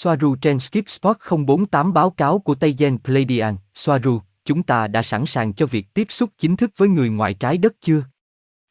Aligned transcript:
Soaru 0.00 0.36
trên 0.36 0.58
Skip 0.58 0.88
Spot 0.88 1.16
048 1.46 1.92
báo 1.92 2.10
cáo 2.10 2.38
của 2.38 2.54
Tây 2.54 2.74
Gen 2.78 2.98
Pleiadian, 2.98 3.56
Soaru, 3.74 4.20
chúng 4.44 4.62
ta 4.62 4.86
đã 4.86 5.02
sẵn 5.02 5.26
sàng 5.26 5.52
cho 5.52 5.66
việc 5.66 5.94
tiếp 5.94 6.06
xúc 6.10 6.30
chính 6.38 6.56
thức 6.56 6.70
với 6.76 6.88
người 6.88 7.08
ngoài 7.08 7.34
trái 7.34 7.58
đất 7.58 7.72
chưa? 7.80 8.04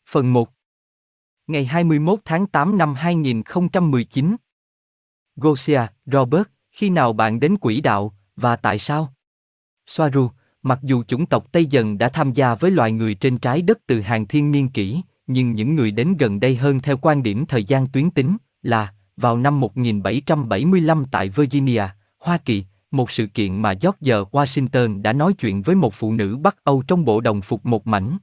Phần 0.10 0.34
1 0.34 0.50
Ngày 1.48 1.66
21 1.66 2.20
tháng 2.26 2.48
8 2.48 2.78
năm 2.78 2.96
2019 2.96 4.36
Gosia, 5.36 5.82
Robert, 6.06 6.44
khi 6.72 6.90
nào 6.90 7.14
bạn 7.14 7.40
đến 7.40 7.58
quỹ 7.58 7.82
đạo, 7.82 8.14
và 8.36 8.56
tại 8.56 8.80
sao? 8.80 9.14
Soaru, 9.88 10.30
mặc 10.62 10.80
dù 10.82 11.04
chủng 11.04 11.26
tộc 11.26 11.52
Tây 11.52 11.66
Dần 11.66 11.98
đã 11.98 12.10
tham 12.10 12.34
gia 12.34 12.56
với 12.56 12.72
loài 12.72 12.92
người 12.92 13.16
trên 13.16 13.38
trái 13.38 13.62
đất 13.62 13.78
từ 13.88 14.02
hàng 14.02 14.28
thiên 14.28 14.52
niên 14.52 14.70
kỷ, 14.70 15.02
nhưng 15.28 15.52
những 15.52 15.76
người 15.76 15.92
đến 15.92 16.18
gần 16.18 16.40
đây 16.40 16.56
hơn 16.56 16.80
theo 16.80 16.98
quan 16.98 17.24
điểm 17.24 17.46
thời 17.46 17.64
gian 17.64 17.88
tuyến 17.88 18.12
tính 18.12 18.38
là 18.62 18.94
vào 19.18 19.38
năm 19.38 19.60
1775 19.60 21.06
tại 21.12 21.30
Virginia, 21.30 21.84
Hoa 22.20 22.38
Kỳ, 22.38 22.64
một 22.92 23.12
sự 23.12 23.28
kiện 23.28 23.62
mà 23.62 23.74
George 23.74 24.14
Washington 24.32 25.02
đã 25.02 25.14
nói 25.14 25.34
chuyện 25.34 25.62
với 25.62 25.76
một 25.76 25.94
phụ 25.94 26.14
nữ 26.14 26.38
Bắc 26.38 26.64
Âu 26.64 26.84
trong 26.88 27.06
bộ 27.06 27.22
đồng 27.22 27.42
phục 27.42 27.66
một 27.66 27.88
mảnh. 27.88 28.18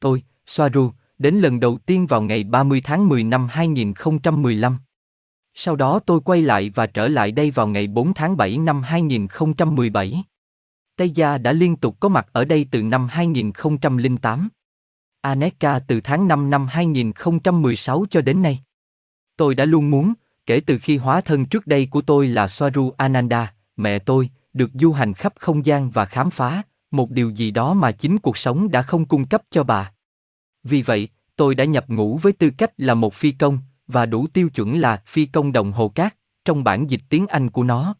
Tôi, 0.00 0.22
Soaru, 0.46 0.90
đến 1.18 1.34
lần 1.34 1.60
đầu 1.60 1.78
tiên 1.86 2.06
vào 2.06 2.22
ngày 2.22 2.44
30 2.44 2.80
tháng 2.84 3.08
10 3.08 3.24
năm 3.24 3.48
2015. 3.50 4.78
Sau 5.54 5.76
đó 5.76 5.98
tôi 5.98 6.20
quay 6.20 6.42
lại 6.42 6.70
và 6.74 6.86
trở 6.86 7.08
lại 7.08 7.32
đây 7.32 7.50
vào 7.50 7.66
ngày 7.66 7.86
4 7.86 8.14
tháng 8.14 8.36
7 8.36 8.58
năm 8.58 8.82
2017. 8.82 10.24
Tây 10.96 11.10
Gia 11.10 11.38
đã 11.38 11.52
liên 11.52 11.76
tục 11.76 11.96
có 12.00 12.08
mặt 12.08 12.26
ở 12.32 12.44
đây 12.44 12.66
từ 12.70 12.82
năm 12.82 13.08
2008. 13.08 14.48
Aneka 15.20 15.78
từ 15.78 16.00
tháng 16.00 16.28
5 16.28 16.50
năm 16.50 16.66
2016 16.66 18.06
cho 18.10 18.20
đến 18.20 18.42
nay. 18.42 18.62
Tôi 19.36 19.54
đã 19.54 19.64
luôn 19.64 19.90
muốn, 19.90 20.12
kể 20.46 20.60
từ 20.66 20.78
khi 20.78 20.96
hóa 20.96 21.20
thân 21.20 21.46
trước 21.46 21.66
đây 21.66 21.88
của 21.90 22.00
tôi 22.00 22.28
là 22.28 22.46
Swaru 22.46 22.92
Ananda, 22.96 23.54
mẹ 23.76 23.98
tôi, 23.98 24.30
được 24.52 24.70
du 24.74 24.92
hành 24.92 25.14
khắp 25.14 25.32
không 25.36 25.66
gian 25.66 25.90
và 25.90 26.04
khám 26.04 26.30
phá, 26.30 26.62
một 26.90 27.10
điều 27.10 27.30
gì 27.30 27.50
đó 27.50 27.74
mà 27.74 27.92
chính 27.92 28.18
cuộc 28.18 28.36
sống 28.36 28.70
đã 28.70 28.82
không 28.82 29.04
cung 29.04 29.26
cấp 29.26 29.42
cho 29.50 29.64
bà. 29.64 29.92
Vì 30.62 30.82
vậy, 30.82 31.08
tôi 31.36 31.54
đã 31.54 31.64
nhập 31.64 31.84
ngũ 31.88 32.16
với 32.16 32.32
tư 32.32 32.50
cách 32.58 32.72
là 32.76 32.94
một 32.94 33.14
phi 33.14 33.32
công, 33.32 33.58
và 33.86 34.06
đủ 34.06 34.26
tiêu 34.26 34.48
chuẩn 34.48 34.78
là 34.78 35.02
phi 35.06 35.26
công 35.26 35.52
đồng 35.52 35.72
hồ 35.72 35.88
cát, 35.88 36.16
trong 36.44 36.64
bản 36.64 36.90
dịch 36.90 37.02
tiếng 37.08 37.26
Anh 37.26 37.50
của 37.50 37.64
nó. 37.64 37.94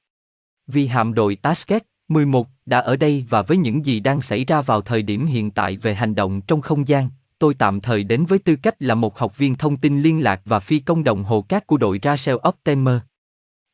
Vì 0.67 0.87
hạm 0.87 1.15
đội 1.15 1.37
Tasket 1.37 1.83
11 2.09 2.49
đã 2.67 2.79
ở 2.79 2.97
đây 2.97 3.27
và 3.29 3.43
với 3.43 3.57
những 3.57 3.87
gì 3.87 4.01
đang 4.01 4.23
xảy 4.23 4.45
ra 4.45 4.61
vào 4.61 4.81
thời 4.81 5.03
điểm 5.03 5.27
hiện 5.27 5.51
tại 5.51 5.77
về 5.77 5.95
hành 5.95 6.15
động 6.15 6.41
trong 6.41 6.61
không 6.61 6.89
gian, 6.89 7.11
tôi 7.39 7.55
tạm 7.55 7.81
thời 7.81 8.05
đến 8.05 8.25
với 8.25 8.39
tư 8.39 8.57
cách 8.57 8.83
là 8.83 8.95
một 8.95 9.19
học 9.19 9.39
viên 9.39 9.55
thông 9.55 9.77
tin 9.77 10.03
liên 10.03 10.23
lạc 10.23 10.41
và 10.45 10.61
phi 10.61 10.79
công 10.79 11.05
đồng 11.05 11.25
hồ 11.25 11.43
cát 11.43 11.67
của 11.67 11.77
đội 11.77 12.01
Rachel 12.03 12.37
Optimer. 12.49 12.97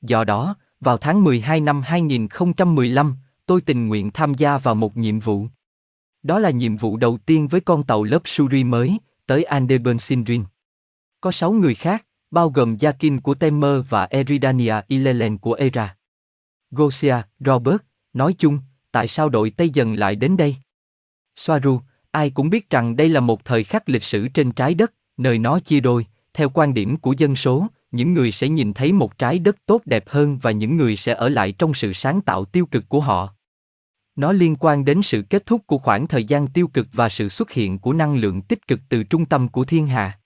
Do 0.02 0.24
đó, 0.24 0.56
vào 0.80 0.96
tháng 0.96 1.24
12 1.24 1.60
năm 1.60 1.82
2015, 1.82 3.16
tôi 3.46 3.60
tình 3.60 3.88
nguyện 3.88 4.10
tham 4.10 4.34
gia 4.34 4.58
vào 4.58 4.74
một 4.74 4.96
nhiệm 4.96 5.20
vụ. 5.20 5.46
Đó 6.22 6.38
là 6.38 6.50
nhiệm 6.50 6.76
vụ 6.76 6.96
đầu 6.96 7.18
tiên 7.26 7.48
với 7.48 7.60
con 7.60 7.82
tàu 7.82 8.04
lớp 8.04 8.22
Suri 8.24 8.64
mới, 8.64 8.98
tới 9.26 9.44
Andeburn 9.44 9.98
Sindrin. 9.98 10.44
Có 11.20 11.32
6 11.32 11.52
người 11.52 11.74
khác, 11.74 12.04
bao 12.30 12.50
gồm 12.50 12.76
Yakin 12.80 13.20
của 13.20 13.34
Temer 13.34 13.80
và 13.88 14.04
Eridania 14.10 14.74
Ilelen 14.88 15.38
của 15.38 15.52
Era. 15.52 15.96
Gosia, 16.70 17.16
Robert, 17.40 17.78
nói 18.12 18.34
chung, 18.38 18.58
tại 18.92 19.08
sao 19.08 19.28
đội 19.28 19.50
Tây 19.50 19.70
dần 19.70 19.94
lại 19.94 20.16
đến 20.16 20.36
đây? 20.36 20.56
Soaru, 21.36 21.80
ai 22.10 22.30
cũng 22.30 22.50
biết 22.50 22.70
rằng 22.70 22.96
đây 22.96 23.08
là 23.08 23.20
một 23.20 23.44
thời 23.44 23.64
khắc 23.64 23.88
lịch 23.88 24.04
sử 24.04 24.28
trên 24.28 24.52
trái 24.52 24.74
đất, 24.74 24.92
nơi 25.16 25.38
nó 25.38 25.60
chia 25.60 25.80
đôi, 25.80 26.06
theo 26.34 26.48
quan 26.48 26.74
điểm 26.74 26.96
của 26.96 27.14
dân 27.18 27.36
số, 27.36 27.66
những 27.90 28.14
người 28.14 28.32
sẽ 28.32 28.48
nhìn 28.48 28.72
thấy 28.72 28.92
một 28.92 29.18
trái 29.18 29.38
đất 29.38 29.56
tốt 29.66 29.82
đẹp 29.84 30.04
hơn 30.08 30.38
và 30.38 30.50
những 30.50 30.76
người 30.76 30.96
sẽ 30.96 31.14
ở 31.14 31.28
lại 31.28 31.52
trong 31.52 31.74
sự 31.74 31.92
sáng 31.92 32.20
tạo 32.20 32.44
tiêu 32.44 32.66
cực 32.66 32.88
của 32.88 33.00
họ. 33.00 33.34
Nó 34.16 34.32
liên 34.32 34.56
quan 34.56 34.84
đến 34.84 35.02
sự 35.02 35.22
kết 35.22 35.46
thúc 35.46 35.66
của 35.66 35.78
khoảng 35.78 36.06
thời 36.06 36.24
gian 36.24 36.46
tiêu 36.46 36.68
cực 36.68 36.86
và 36.92 37.08
sự 37.08 37.28
xuất 37.28 37.50
hiện 37.50 37.78
của 37.78 37.92
năng 37.92 38.16
lượng 38.16 38.42
tích 38.42 38.66
cực 38.66 38.80
từ 38.88 39.02
trung 39.02 39.26
tâm 39.26 39.48
của 39.48 39.64
thiên 39.64 39.86
hà. 39.86 40.18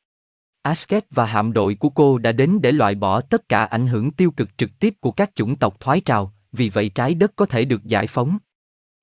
Asket 0.63 1.05
và 1.11 1.27
hạm 1.27 1.53
đội 1.53 1.75
của 1.75 1.89
cô 1.89 2.19
đã 2.19 2.33
đến 2.33 2.59
để 2.63 2.73
loại 2.73 2.95
bỏ 2.95 3.21
tất 3.21 3.49
cả 3.49 3.65
ảnh 3.65 3.87
hưởng 3.87 4.11
tiêu 4.11 4.31
cực 4.31 4.59
trực 4.59 4.71
tiếp 4.79 4.95
của 5.01 5.11
các 5.11 5.31
chủng 5.35 5.57
tộc 5.57 5.81
thoái 5.81 6.01
trào, 6.01 6.33
vì 6.53 6.69
vậy 6.69 6.89
trái 6.89 7.15
đất 7.15 7.33
có 7.37 7.47
thể 7.47 7.65
được 7.65 7.85
giải 7.85 8.07
phóng. 8.07 8.39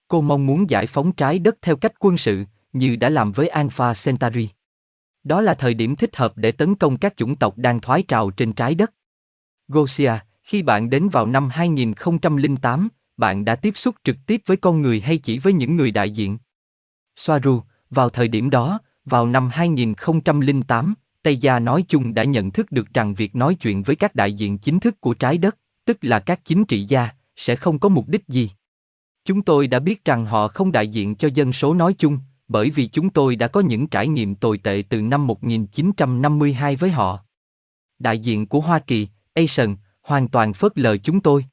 Cô 0.08 0.22
mong 0.22 0.46
muốn 0.46 0.69
giải 0.69 0.88
phóng 0.88 1.12
trái 1.12 1.40
đất 1.40 1.56
theo 1.62 1.75
cách 1.75 1.94
quân 2.00 2.18
sự, 2.18 2.44
như 2.74 2.96
đã 2.96 3.09
làm 3.09 3.31
với 3.31 3.48
Alpha 3.48 3.94
Centauri. 4.06 4.50
Đó 5.24 5.41
là 5.41 5.53
thời 5.53 5.74
điểm 5.74 5.96
thích 5.96 6.16
hợp 6.16 6.34
để 6.35 6.52
tấn 6.52 6.75
công 6.75 6.97
các 6.97 7.18
chủng 7.18 7.35
tộc 7.35 7.57
đang 7.57 7.81
thoái 7.81 8.03
trào 8.03 8.31
trên 8.31 8.53
trái 8.53 8.75
đất. 8.75 8.94
Gosia, 9.68 10.13
khi 10.44 10.62
bạn 10.62 10.90
đến 10.90 11.09
vào 11.09 11.25
năm 11.25 11.50
2008, 11.50 12.90
bạn 13.18 13.46
đã 13.46 13.56
tiếp 13.56 13.78
xúc 13.78 13.96
trực 14.03 14.16
tiếp 14.25 14.41
với 14.46 14.57
con 14.57 14.81
người 14.81 15.02
hay 15.02 15.18
chỉ 15.18 15.40
với 15.40 15.53
những 15.53 15.75
người 15.75 15.91
đại 15.91 16.12
diện? 16.12 16.38
Soaru, 17.16 17.62
vào 17.90 18.09
thời 18.09 18.28
điểm 18.28 18.50
đó, 18.50 18.80
vào 19.06 19.28
năm 19.28 19.50
2008, 19.53 20.94
Tây 21.24 21.38
Gia 21.38 21.59
nói 21.59 21.86
chung 21.88 22.13
đã 22.13 22.24
nhận 22.24 22.51
thức 22.51 22.72
được 22.72 22.94
rằng 22.94 23.13
việc 23.13 23.36
nói 23.36 23.56
chuyện 23.56 23.84
với 23.84 23.96
các 23.96 24.16
đại 24.16 24.34
diện 24.34 24.57
chính 24.57 24.80
thức 24.80 25.01
của 25.01 25.13
trái 25.13 25.38
đất, 25.38 25.57
tức 25.86 25.97
là 26.01 26.19
các 26.19 26.40
chính 26.46 26.66
trị 26.66 26.86
gia, 26.88 27.09
sẽ 27.36 27.56
không 27.56 27.80
có 27.80 27.90
mục 27.90 28.07
đích 28.07 28.28
gì. 28.28 28.51
Chúng 29.25 29.41
tôi 29.41 29.68
đã 29.68 29.80
biết 29.80 30.06
rằng 30.06 30.25
họ 30.25 30.47
không 30.47 30.72
đại 30.72 30.88
diện 30.88 31.16
cho 31.16 31.30
dân 31.34 31.53
số 31.53 31.74
nói 31.74 31.94
chung, 31.97 32.19
bởi 32.50 32.70
vì 32.70 32.88
chúng 32.88 33.10
tôi 33.10 33.36
đã 33.36 33.48
có 33.48 33.62
những 33.62 33.88
trải 33.88 34.08
nghiệm 34.08 34.36
tồi 34.36 34.58
tệ 34.58 34.84
từ 34.90 35.02
năm 35.02 35.28
1952 35.28 36.76
với 36.76 36.90
họ. 36.90 37.20
Đại 38.00 38.20
diện 38.20 38.46
của 38.46 38.60
Hoa 38.60 38.80
Kỳ, 38.80 39.08
Asian, 39.34 39.76
hoàn 40.02 40.28
toàn 40.28 40.54
phớt 40.54 40.78
lờ 40.78 40.98
chúng 40.98 41.22
tôi. 41.22 41.46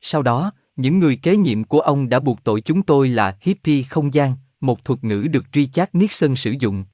Sau 0.00 0.22
đó, 0.22 0.52
những 0.76 0.98
người 0.98 1.16
kế 1.16 1.36
nhiệm 1.36 1.64
của 1.64 1.80
ông 1.80 2.08
đã 2.08 2.20
buộc 2.20 2.44
tội 2.44 2.60
chúng 2.60 2.82
tôi 2.82 3.08
là 3.08 3.38
hippie 3.40 3.82
không 3.82 4.14
gian, 4.14 4.34
một 4.60 4.84
thuật 4.84 5.04
ngữ 5.04 5.26
được 5.30 5.44
Richard 5.52 5.90
Nixon 5.92 6.36
sử 6.36 6.54
dụng. 6.60 6.84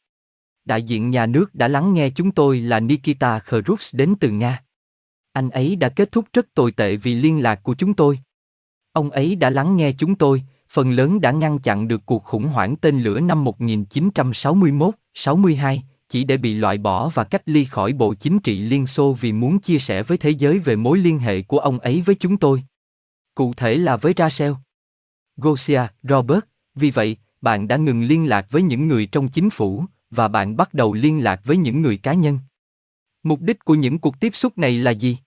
Đại 0.64 0.82
diện 0.82 1.10
nhà 1.10 1.26
nước 1.26 1.54
đã 1.54 1.68
lắng 1.68 1.94
nghe 1.94 2.10
chúng 2.10 2.30
tôi 2.30 2.60
là 2.60 2.80
Nikita 2.80 3.38
Khrushchev 3.38 3.98
đến 3.98 4.14
từ 4.20 4.30
Nga. 4.30 4.62
Anh 5.32 5.50
ấy 5.50 5.76
đã 5.76 5.88
kết 5.88 6.12
thúc 6.12 6.24
rất 6.32 6.46
tồi 6.54 6.72
tệ 6.72 6.96
vì 6.96 7.14
liên 7.14 7.42
lạc 7.42 7.62
của 7.62 7.74
chúng 7.74 7.94
tôi. 7.94 8.18
Ông 8.92 9.10
ấy 9.10 9.36
đã 9.36 9.50
lắng 9.50 9.76
nghe 9.76 9.92
chúng 9.92 10.14
tôi, 10.14 10.42
phần 10.72 10.90
lớn 10.90 11.20
đã 11.20 11.30
ngăn 11.30 11.58
chặn 11.58 11.88
được 11.88 12.06
cuộc 12.06 12.24
khủng 12.24 12.46
hoảng 12.46 12.76
tên 12.76 13.02
lửa 13.02 13.20
năm 13.20 13.44
1961-62, 13.44 15.78
chỉ 16.08 16.24
để 16.24 16.36
bị 16.36 16.54
loại 16.54 16.78
bỏ 16.78 17.08
và 17.08 17.24
cách 17.24 17.42
ly 17.46 17.64
khỏi 17.64 17.92
Bộ 17.92 18.14
Chính 18.14 18.40
trị 18.40 18.60
Liên 18.60 18.86
Xô 18.86 19.16
vì 19.20 19.32
muốn 19.32 19.58
chia 19.58 19.78
sẻ 19.78 20.02
với 20.02 20.18
thế 20.18 20.30
giới 20.30 20.58
về 20.58 20.76
mối 20.76 20.98
liên 20.98 21.18
hệ 21.18 21.42
của 21.42 21.58
ông 21.58 21.78
ấy 21.78 22.00
với 22.00 22.14
chúng 22.14 22.36
tôi. 22.36 22.62
Cụ 23.34 23.54
thể 23.54 23.76
là 23.76 23.96
với 23.96 24.14
Rachel. 24.16 24.52
Gosia, 25.36 25.82
Robert, 26.02 26.40
vì 26.74 26.90
vậy, 26.90 27.16
bạn 27.40 27.68
đã 27.68 27.76
ngừng 27.76 28.02
liên 28.02 28.28
lạc 28.28 28.46
với 28.50 28.62
những 28.62 28.88
người 28.88 29.06
trong 29.06 29.28
chính 29.28 29.50
phủ, 29.50 29.84
và 30.10 30.28
bạn 30.28 30.56
bắt 30.56 30.74
đầu 30.74 30.94
liên 30.94 31.24
lạc 31.24 31.40
với 31.44 31.56
những 31.56 31.82
người 31.82 31.96
cá 31.96 32.14
nhân. 32.14 32.38
Mục 33.22 33.40
đích 33.40 33.64
của 33.64 33.74
những 33.74 33.98
cuộc 33.98 34.20
tiếp 34.20 34.34
xúc 34.34 34.58
này 34.58 34.78
là 34.78 34.90
gì? 34.90 35.18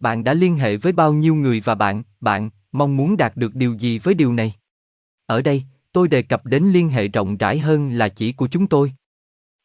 Bạn 0.00 0.24
đã 0.24 0.34
liên 0.34 0.56
hệ 0.56 0.76
với 0.76 0.92
bao 0.92 1.12
nhiêu 1.12 1.34
người 1.34 1.60
và 1.60 1.74
bạn, 1.74 2.02
bạn 2.20 2.50
mong 2.72 2.96
muốn 2.96 3.16
đạt 3.16 3.36
được 3.36 3.54
điều 3.54 3.74
gì 3.74 3.98
với 3.98 4.14
điều 4.14 4.32
này? 4.32 4.54
Ở 5.28 5.42
đây, 5.42 5.64
tôi 5.92 6.08
đề 6.08 6.22
cập 6.22 6.46
đến 6.46 6.64
liên 6.64 6.88
hệ 6.88 7.08
rộng 7.08 7.36
rãi 7.36 7.58
hơn 7.58 7.90
là 7.90 8.08
chỉ 8.08 8.32
của 8.32 8.48
chúng 8.48 8.66
tôi. 8.66 8.92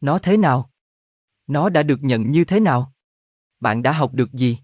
Nó 0.01 0.19
thế 0.19 0.37
nào? 0.37 0.71
Nó 1.47 1.69
đã 1.69 1.83
được 1.83 2.03
nhận 2.03 2.31
như 2.31 2.45
thế 2.45 2.61
nào? 2.61 2.93
Bạn 3.61 3.83
đã 3.83 3.93
học 3.93 4.15
được 4.15 4.33
gì? 4.33 4.59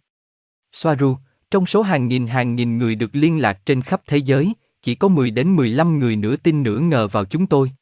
Soaru, 0.73 1.17
trong 1.51 1.67
số 1.67 1.83
hàng 1.83 2.09
nghìn 2.09 2.27
hàng 2.27 2.55
nghìn 2.55 2.79
người 2.79 2.95
được 2.95 3.11
liên 3.13 3.39
lạc 3.39 3.61
trên 3.67 3.83
khắp 3.83 4.03
thế 4.07 4.17
giới, 4.17 4.53
chỉ 4.83 4.95
có 4.95 5.09
10 5.09 5.31
đến 5.31 5.57
15 5.57 5.99
người 5.99 6.17
nửa 6.17 6.37
tin 6.37 6.63
nửa 6.63 6.79
ngờ 6.79 7.09
vào 7.09 7.25
chúng 7.25 7.47
tôi. 7.47 7.73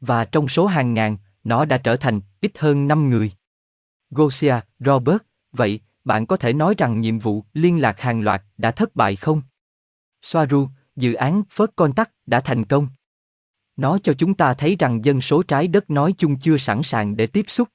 Và 0.00 0.24
trong 0.24 0.48
số 0.48 0.66
hàng 0.66 0.94
ngàn, 0.94 1.16
nó 1.44 1.64
đã 1.64 1.78
trở 1.78 1.96
thành 1.96 2.20
ít 2.40 2.58
hơn 2.58 2.88
5 2.88 3.10
người. 3.10 3.32
Gosia, 4.10 4.54
Robert, 4.78 5.18
vậy, 5.52 5.80
bạn 6.04 6.26
có 6.26 6.36
thể 6.36 6.52
nói 6.52 6.74
rằng 6.78 7.00
nhiệm 7.00 7.18
vụ 7.18 7.44
liên 7.52 7.80
lạc 7.80 8.00
hàng 8.00 8.20
loạt 8.20 8.42
đã 8.58 8.70
thất 8.70 8.96
bại 8.96 9.16
không? 9.16 9.42
Soaru, 10.22 10.68
dự 10.96 11.14
án 11.14 11.42
First 11.56 11.68
Contact 11.76 12.10
đã 12.26 12.40
thành 12.40 12.64
công. 12.64 12.88
Nó 13.76 13.98
cho 13.98 14.12
chúng 14.18 14.34
ta 14.34 14.54
thấy 14.54 14.76
rằng 14.78 15.04
dân 15.04 15.20
số 15.20 15.42
trái 15.42 15.68
đất 15.68 15.90
nói 15.90 16.14
chung 16.18 16.38
chưa 16.38 16.56
sẵn 16.58 16.82
sàng 16.82 17.16
để 17.16 17.26
tiếp 17.26 17.44
xúc. 17.48 17.68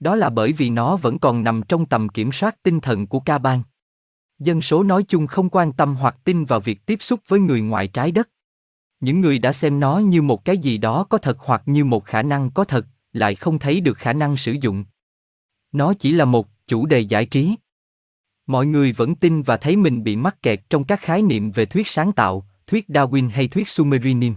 Đó 0.00 0.16
là 0.16 0.30
bởi 0.30 0.52
vì 0.52 0.70
nó 0.70 0.96
vẫn 0.96 1.18
còn 1.18 1.44
nằm 1.44 1.62
trong 1.68 1.86
tầm 1.86 2.08
kiểm 2.08 2.32
soát 2.32 2.62
tinh 2.62 2.80
thần 2.80 3.06
của 3.06 3.20
ca 3.20 3.38
bang. 3.38 3.62
Dân 4.38 4.62
số 4.62 4.82
nói 4.82 5.02
chung 5.08 5.26
không 5.26 5.48
quan 5.48 5.72
tâm 5.72 5.96
hoặc 5.96 6.16
tin 6.24 6.44
vào 6.44 6.60
việc 6.60 6.86
tiếp 6.86 6.98
xúc 7.00 7.20
với 7.28 7.40
người 7.40 7.60
ngoài 7.60 7.88
trái 7.88 8.12
đất. 8.12 8.28
Những 9.00 9.20
người 9.20 9.38
đã 9.38 9.52
xem 9.52 9.80
nó 9.80 9.98
như 9.98 10.22
một 10.22 10.44
cái 10.44 10.58
gì 10.58 10.78
đó 10.78 11.04
có 11.04 11.18
thật 11.18 11.36
hoặc 11.40 11.62
như 11.66 11.84
một 11.84 12.04
khả 12.04 12.22
năng 12.22 12.50
có 12.50 12.64
thật, 12.64 12.86
lại 13.12 13.34
không 13.34 13.58
thấy 13.58 13.80
được 13.80 13.98
khả 13.98 14.12
năng 14.12 14.36
sử 14.36 14.56
dụng. 14.60 14.84
Nó 15.72 15.94
chỉ 15.94 16.12
là 16.12 16.24
một 16.24 16.48
chủ 16.66 16.86
đề 16.86 17.00
giải 17.00 17.26
trí. 17.26 17.54
Mọi 18.46 18.66
người 18.66 18.92
vẫn 18.92 19.14
tin 19.14 19.42
và 19.42 19.56
thấy 19.56 19.76
mình 19.76 20.04
bị 20.04 20.16
mắc 20.16 20.42
kẹt 20.42 20.60
trong 20.70 20.84
các 20.84 21.00
khái 21.00 21.22
niệm 21.22 21.50
về 21.50 21.66
thuyết 21.66 21.88
sáng 21.88 22.12
tạo, 22.12 22.46
thuyết 22.66 22.88
Darwin 22.88 23.30
hay 23.30 23.48
thuyết 23.48 23.68
sumerinim 23.68 24.34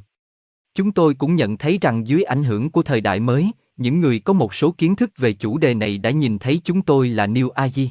Chúng 0.73 0.91
tôi 0.91 1.13
cũng 1.13 1.35
nhận 1.35 1.57
thấy 1.57 1.77
rằng 1.81 2.07
dưới 2.07 2.23
ảnh 2.23 2.43
hưởng 2.43 2.69
của 2.69 2.83
thời 2.83 3.01
đại 3.01 3.19
mới, 3.19 3.51
những 3.77 3.99
người 3.99 4.19
có 4.19 4.33
một 4.33 4.53
số 4.53 4.71
kiến 4.71 4.95
thức 4.95 5.11
về 5.17 5.33
chủ 5.33 5.57
đề 5.57 5.73
này 5.73 5.97
đã 5.97 6.11
nhìn 6.11 6.39
thấy 6.39 6.61
chúng 6.63 6.81
tôi 6.81 7.09
là 7.09 7.27
New 7.27 7.49
Age. 7.49 7.83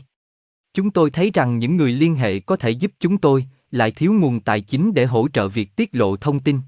Chúng 0.75 0.90
tôi 0.90 1.11
thấy 1.11 1.31
rằng 1.34 1.58
những 1.58 1.76
người 1.76 1.93
liên 1.93 2.14
hệ 2.14 2.40
có 2.40 2.56
thể 2.56 2.70
giúp 2.70 2.93
chúng 3.00 3.19
tôi, 3.19 3.46
lại 3.70 3.90
thiếu 3.90 4.12
nguồn 4.12 4.40
tài 4.40 4.61
chính 4.61 4.94
để 4.94 5.06
hỗ 5.06 5.28
trợ 5.28 5.49
việc 5.49 5.76
tiết 5.76 5.90
lộ 5.93 6.17
thông 6.17 6.40
tin. 6.40 6.61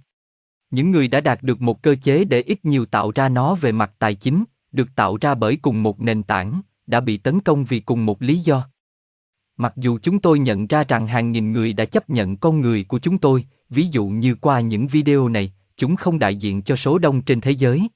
Những 0.71 0.91
người 0.91 1.09
đã 1.09 1.21
đạt 1.21 1.43
được 1.43 1.61
một 1.61 1.83
cơ 1.83 1.95
chế 2.03 2.25
để 2.25 2.43
ít 2.43 2.65
nhiều 2.65 2.87
tạo 2.87 3.13
ra 3.15 3.29
nó 3.29 3.55
về 3.55 3.73
mặt 3.73 3.93
tài 3.99 4.15
chính, 4.15 4.45
được 4.73 4.89
tạo 4.95 5.19
ra 5.21 5.35
bởi 5.35 5.57
cùng 5.57 5.83
một 5.83 6.01
nền 6.01 6.23
tảng, 6.23 6.61
đã 6.87 7.01
bị 7.01 7.17
tấn 7.17 7.41
công 7.41 7.65
vì 7.65 7.81
cùng 7.81 8.07
một 8.07 8.23
lý 8.23 8.39
do. 8.39 8.69
Mặc 9.57 9.73
dù 9.77 9.99
chúng 10.03 10.19
tôi 10.19 10.39
nhận 10.39 10.67
ra 10.67 10.85
rằng 10.85 11.07
hàng 11.07 11.33
nghìn 11.33 11.53
người 11.53 11.73
đã 11.73 11.85
chấp 11.85 12.11
nhận 12.11 12.37
con 12.37 12.61
người 12.61 12.85
của 12.85 12.99
chúng 12.99 13.19
tôi, 13.19 13.45
ví 13.71 13.87
dụ 13.91 14.07
như 14.07 14.35
qua 14.35 14.61
những 14.61 14.87
video 14.87 15.29
này, 15.29 15.53
chúng 15.77 15.97
không 15.97 16.19
đại 16.19 16.37
diện 16.37 16.63
cho 16.63 16.77
số 16.77 16.99
đông 16.99 17.23
trên 17.23 17.41
thế 17.41 17.51
giới. 17.51 17.89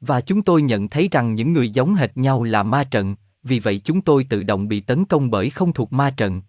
Và 0.00 0.20
chúng 0.20 0.42
tôi 0.42 0.62
nhận 0.62 0.88
thấy 0.88 1.08
rằng 1.12 1.34
những 1.34 1.52
người 1.52 1.68
giống 1.68 1.94
hệt 1.94 2.16
nhau 2.16 2.42
là 2.42 2.62
ma 2.62 2.84
trận, 2.84 3.16
vì 3.42 3.60
vậy 3.60 3.80
chúng 3.84 4.00
tôi 4.00 4.24
tự 4.24 4.42
động 4.42 4.68
bị 4.68 4.80
tấn 4.80 5.04
công 5.04 5.30
bởi 5.30 5.50
không 5.50 5.72
thuộc 5.72 5.92
ma 5.92 6.10
trận. 6.10 6.42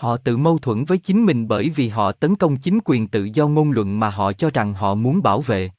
Họ 0.00 0.16
tự 0.16 0.36
mâu 0.36 0.58
thuẫn 0.58 0.84
với 0.84 0.98
chính 0.98 1.26
mình 1.26 1.48
bởi 1.48 1.70
vì 1.70 1.88
họ 1.88 2.12
tấn 2.12 2.36
công 2.36 2.56
chính 2.56 2.78
quyền 2.84 3.08
tự 3.08 3.28
do 3.34 3.48
ngôn 3.48 3.70
luận 3.70 4.00
mà 4.00 4.10
họ 4.10 4.32
cho 4.32 4.50
rằng 4.50 4.74
họ 4.74 4.94
muốn 4.94 5.22
bảo 5.22 5.40
vệ. 5.40 5.70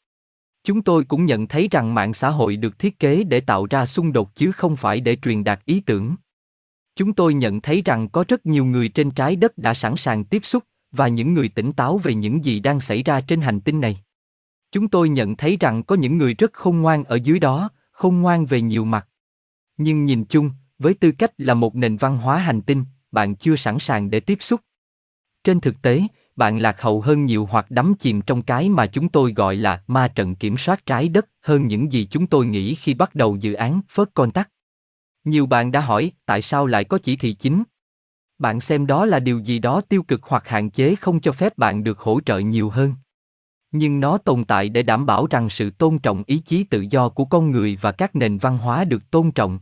Chúng 0.64 0.82
tôi 0.82 1.04
cũng 1.04 1.26
nhận 1.26 1.48
thấy 1.48 1.68
rằng 1.72 1.94
mạng 1.94 2.14
xã 2.14 2.30
hội 2.30 2.56
được 2.56 2.80
thiết 2.80 3.00
kế 3.00 3.24
để 3.24 3.40
tạo 3.40 3.68
ra 3.70 3.86
xung 3.86 4.14
đột 4.14 4.36
chứ 4.36 4.52
không 4.52 4.76
phải 4.76 5.00
để 5.00 5.16
truyền 5.16 5.44
đạt 5.44 5.66
ý 5.66 5.80
tưởng. 5.80 6.16
Chúng 6.96 7.14
tôi 7.14 7.34
nhận 7.34 7.62
thấy 7.62 7.82
rằng 7.86 8.10
có 8.10 8.26
rất 8.28 8.46
nhiều 8.46 8.66
người 8.66 8.90
trên 8.90 9.12
trái 9.12 9.36
đất 9.36 9.58
đã 9.58 9.74
sẵn 9.74 9.98
sàng 9.98 10.24
tiếp 10.24 10.46
xúc 10.46 10.64
và 10.92 11.08
những 11.08 11.34
người 11.34 11.50
tỉnh 11.50 11.74
táo 11.74 11.98
về 11.98 12.14
những 12.14 12.46
gì 12.46 12.60
đang 12.60 12.82
xảy 12.82 13.04
ra 13.04 13.22
trên 13.22 13.42
hành 13.42 13.62
tinh 13.62 13.82
này. 13.82 13.98
Chúng 14.72 14.88
tôi 14.88 15.10
nhận 15.10 15.36
thấy 15.36 15.58
rằng 15.60 15.84
có 15.84 15.96
những 15.96 16.18
người 16.18 16.34
rất 16.34 16.54
khôn 16.54 16.82
ngoan 16.82 17.04
ở 17.04 17.16
dưới 17.16 17.40
đó, 17.40 17.70
khôn 17.92 18.22
ngoan 18.22 18.46
về 18.46 18.62
nhiều 18.62 18.86
mặt. 18.86 19.08
Nhưng 19.78 20.06
nhìn 20.06 20.26
chung, 20.26 20.52
với 20.80 20.94
tư 20.94 21.12
cách 21.12 21.32
là 21.38 21.54
một 21.54 21.76
nền 21.76 21.98
văn 21.98 22.18
hóa 22.18 22.38
hành 22.38 22.62
tinh, 22.62 22.86
bạn 23.12 23.36
chưa 23.36 23.56
sẵn 23.56 23.80
sàng 23.80 24.10
để 24.10 24.20
tiếp 24.20 24.38
xúc. 24.42 24.62
Trên 25.44 25.60
thực 25.60 25.82
tế, 25.82 26.02
bạn 26.36 26.58
lạc 26.58 26.82
hậu 26.82 27.02
hơn 27.02 27.26
nhiều 27.26 27.48
hoặc 27.52 27.72
đắm 27.72 27.94
chìm 28.00 28.22
trong 28.22 28.42
cái 28.42 28.70
mà 28.70 28.86
chúng 28.86 29.10
tôi 29.10 29.34
gọi 29.34 29.56
là 29.56 29.84
ma 29.88 30.08
trận 30.08 30.36
kiểm 30.36 30.58
soát 30.58 30.86
trái 30.86 31.10
đất 31.10 31.30
hơn 31.42 31.68
những 31.68 31.92
gì 31.92 32.08
chúng 32.12 32.28
tôi 32.28 32.46
nghĩ 32.46 32.76
khi 32.76 32.94
bắt 32.94 33.16
đầu 33.16 33.36
dự 33.36 33.54
án 33.54 33.82
First 33.94 34.06
Contact. 34.14 34.50
Nhiều 35.24 35.46
bạn 35.46 35.72
đã 35.72 35.80
hỏi 35.80 36.12
tại 36.26 36.42
sao 36.42 36.68
lại 36.68 36.84
có 36.84 36.98
chỉ 36.98 37.16
thị 37.16 37.34
chính. 37.34 37.64
Bạn 38.38 38.62
xem 38.62 38.88
đó 38.88 39.06
là 39.06 39.20
điều 39.20 39.40
gì 39.40 39.60
đó 39.60 39.82
tiêu 39.82 40.04
cực 40.04 40.24
hoặc 40.24 40.48
hạn 40.48 40.70
chế 40.70 40.96
không 40.96 41.20
cho 41.20 41.32
phép 41.32 41.58
bạn 41.58 41.84
được 41.84 42.00
hỗ 42.00 42.20
trợ 42.26 42.40
nhiều 42.40 42.70
hơn. 42.70 42.94
Nhưng 43.72 44.00
nó 44.00 44.18
tồn 44.18 44.46
tại 44.46 44.70
để 44.70 44.84
đảm 44.84 45.06
bảo 45.06 45.28
rằng 45.28 45.50
sự 45.50 45.70
tôn 45.70 46.00
trọng 46.00 46.24
ý 46.28 46.38
chí 46.38 46.64
tự 46.64 46.86
do 46.90 47.10
của 47.10 47.26
con 47.26 47.52
người 47.52 47.78
và 47.82 47.92
các 47.92 48.16
nền 48.16 48.38
văn 48.38 48.58
hóa 48.58 48.84
được 48.84 49.12
tôn 49.12 49.32
trọng. 49.32 49.60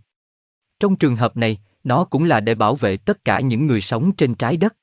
Trong 0.79 0.95
trường 0.95 1.15
hợp 1.15 1.37
này, 1.37 1.59
nó 1.89 2.03
cũng 2.03 2.23
là 2.23 2.39
để 2.39 2.55
bảo 2.55 2.75
vệ 2.75 2.97
tất 2.97 3.25
cả 3.25 3.39
những 3.39 3.67
người 3.67 3.81
sống 3.81 4.11
trên 4.11 4.35
trái 4.35 4.57
đất. 4.57 4.75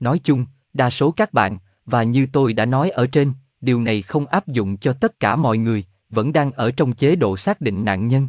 Nói 0.00 0.20
chung, 0.24 0.46
đa 0.72 0.90
số 0.90 1.10
các 1.10 1.32
bạn, 1.32 1.58
và 1.84 2.02
như 2.02 2.26
tôi 2.32 2.52
đã 2.52 2.64
nói 2.64 2.90
ở 2.90 3.06
trên, 3.06 3.32
điều 3.60 3.80
này 3.80 4.02
không 4.02 4.26
áp 4.26 4.48
dụng 4.48 4.76
cho 4.76 4.92
tất 4.92 5.20
cả 5.20 5.36
mọi 5.36 5.58
người, 5.58 5.84
vẫn 6.10 6.32
đang 6.32 6.52
ở 6.52 6.70
trong 6.70 6.92
chế 6.92 7.16
độ 7.16 7.36
xác 7.36 7.60
định 7.60 7.84
nạn 7.84 8.08
nhân. 8.08 8.28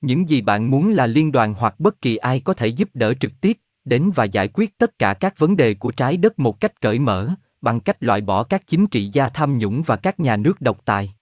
Những 0.00 0.28
gì 0.28 0.40
bạn 0.40 0.70
muốn 0.70 0.92
là 0.92 1.06
liên 1.06 1.32
đoàn 1.32 1.54
hoặc 1.54 1.80
bất 1.80 2.00
kỳ 2.00 2.16
ai 2.16 2.40
có 2.40 2.54
thể 2.54 2.66
giúp 2.66 2.88
đỡ 2.94 3.14
trực 3.14 3.40
tiếp, 3.40 3.58
đến 3.84 4.10
và 4.14 4.24
giải 4.24 4.48
quyết 4.48 4.78
tất 4.78 4.98
cả 4.98 5.14
các 5.14 5.38
vấn 5.38 5.56
đề 5.56 5.74
của 5.74 5.90
trái 5.90 6.16
đất 6.16 6.38
một 6.38 6.60
cách 6.60 6.80
cởi 6.80 6.98
mở, 6.98 7.28
bằng 7.60 7.80
cách 7.80 8.02
loại 8.02 8.20
bỏ 8.20 8.42
các 8.42 8.62
chính 8.66 8.86
trị 8.86 9.10
gia 9.12 9.28
tham 9.28 9.58
nhũng 9.58 9.82
và 9.82 9.96
các 9.96 10.20
nhà 10.20 10.36
nước 10.36 10.60
độc 10.60 10.84
tài. 10.84 11.14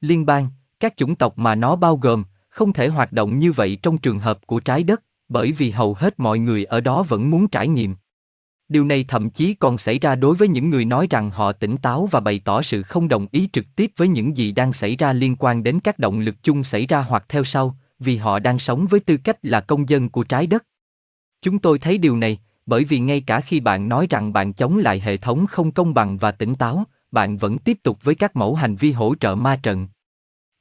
Liên 0.00 0.26
bang, 0.26 0.48
các 0.80 0.96
chủng 0.96 1.14
tộc 1.16 1.38
mà 1.38 1.54
nó 1.54 1.76
bao 1.76 1.96
gồm, 1.96 2.24
không 2.48 2.72
thể 2.72 2.88
hoạt 2.88 3.12
động 3.12 3.38
như 3.38 3.52
vậy 3.52 3.78
trong 3.82 3.98
trường 3.98 4.18
hợp 4.18 4.46
của 4.46 4.60
trái 4.60 4.82
đất, 4.82 5.02
bởi 5.32 5.52
vì 5.52 5.70
hầu 5.70 5.94
hết 5.94 6.20
mọi 6.20 6.38
người 6.38 6.64
ở 6.64 6.80
đó 6.80 7.02
vẫn 7.02 7.30
muốn 7.30 7.48
trải 7.48 7.68
nghiệm. 7.68 7.94
Điều 8.68 8.84
này 8.84 9.04
thậm 9.08 9.30
chí 9.30 9.54
còn 9.54 9.78
xảy 9.78 9.98
ra 9.98 10.14
đối 10.14 10.36
với 10.36 10.48
những 10.48 10.70
người 10.70 10.84
nói 10.84 11.06
rằng 11.10 11.30
họ 11.30 11.52
tỉnh 11.52 11.76
táo 11.76 12.08
và 12.10 12.20
bày 12.20 12.40
tỏ 12.44 12.62
sự 12.62 12.82
không 12.82 13.08
đồng 13.08 13.26
ý 13.32 13.48
trực 13.52 13.64
tiếp 13.76 13.92
với 13.96 14.08
những 14.08 14.36
gì 14.36 14.52
đang 14.52 14.72
xảy 14.72 14.96
ra 14.96 15.12
liên 15.12 15.36
quan 15.38 15.62
đến 15.62 15.80
các 15.80 15.98
động 15.98 16.20
lực 16.20 16.42
chung 16.42 16.64
xảy 16.64 16.86
ra 16.86 17.00
hoặc 17.08 17.24
theo 17.28 17.44
sau, 17.44 17.76
vì 17.98 18.16
họ 18.16 18.38
đang 18.38 18.58
sống 18.58 18.86
với 18.86 19.00
tư 19.00 19.16
cách 19.16 19.36
là 19.42 19.60
công 19.60 19.88
dân 19.88 20.08
của 20.08 20.24
trái 20.24 20.46
đất. 20.46 20.64
Chúng 21.42 21.58
tôi 21.58 21.78
thấy 21.78 21.98
điều 21.98 22.16
này, 22.16 22.38
bởi 22.66 22.84
vì 22.84 22.98
ngay 22.98 23.20
cả 23.20 23.40
khi 23.40 23.60
bạn 23.60 23.88
nói 23.88 24.06
rằng 24.10 24.32
bạn 24.32 24.52
chống 24.52 24.78
lại 24.78 25.00
hệ 25.00 25.16
thống 25.16 25.46
không 25.46 25.72
công 25.72 25.94
bằng 25.94 26.18
và 26.18 26.32
tỉnh 26.32 26.54
táo, 26.54 26.84
bạn 27.10 27.36
vẫn 27.36 27.58
tiếp 27.58 27.78
tục 27.82 27.98
với 28.02 28.14
các 28.14 28.36
mẫu 28.36 28.54
hành 28.54 28.76
vi 28.76 28.92
hỗ 28.92 29.14
trợ 29.14 29.34
ma 29.34 29.60
trận. 29.62 29.88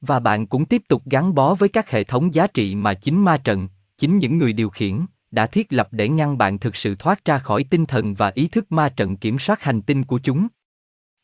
Và 0.01 0.19
bạn 0.19 0.47
cũng 0.47 0.65
tiếp 0.65 0.81
tục 0.87 1.01
gắn 1.05 1.33
bó 1.33 1.55
với 1.55 1.69
các 1.69 1.91
hệ 1.91 2.03
thống 2.03 2.33
giá 2.33 2.47
trị 2.47 2.75
mà 2.75 2.93
chính 2.93 3.23
ma 3.23 3.37
trận, 3.37 3.67
chính 4.01 4.17
những 4.17 4.37
người 4.37 4.53
điều 4.53 4.69
khiển, 4.69 5.05
đã 5.31 5.47
thiết 5.47 5.73
lập 5.73 5.87
để 5.91 6.09
ngăn 6.09 6.37
bạn 6.37 6.59
thực 6.59 6.75
sự 6.75 6.95
thoát 6.95 7.25
ra 7.25 7.39
khỏi 7.39 7.63
tinh 7.63 7.85
thần 7.85 8.13
và 8.13 8.31
ý 8.35 8.47
thức 8.47 8.71
ma 8.71 8.89
trận 8.89 9.17
kiểm 9.17 9.39
soát 9.39 9.63
hành 9.63 9.81
tinh 9.81 10.03
của 10.03 10.19
chúng. 10.23 10.47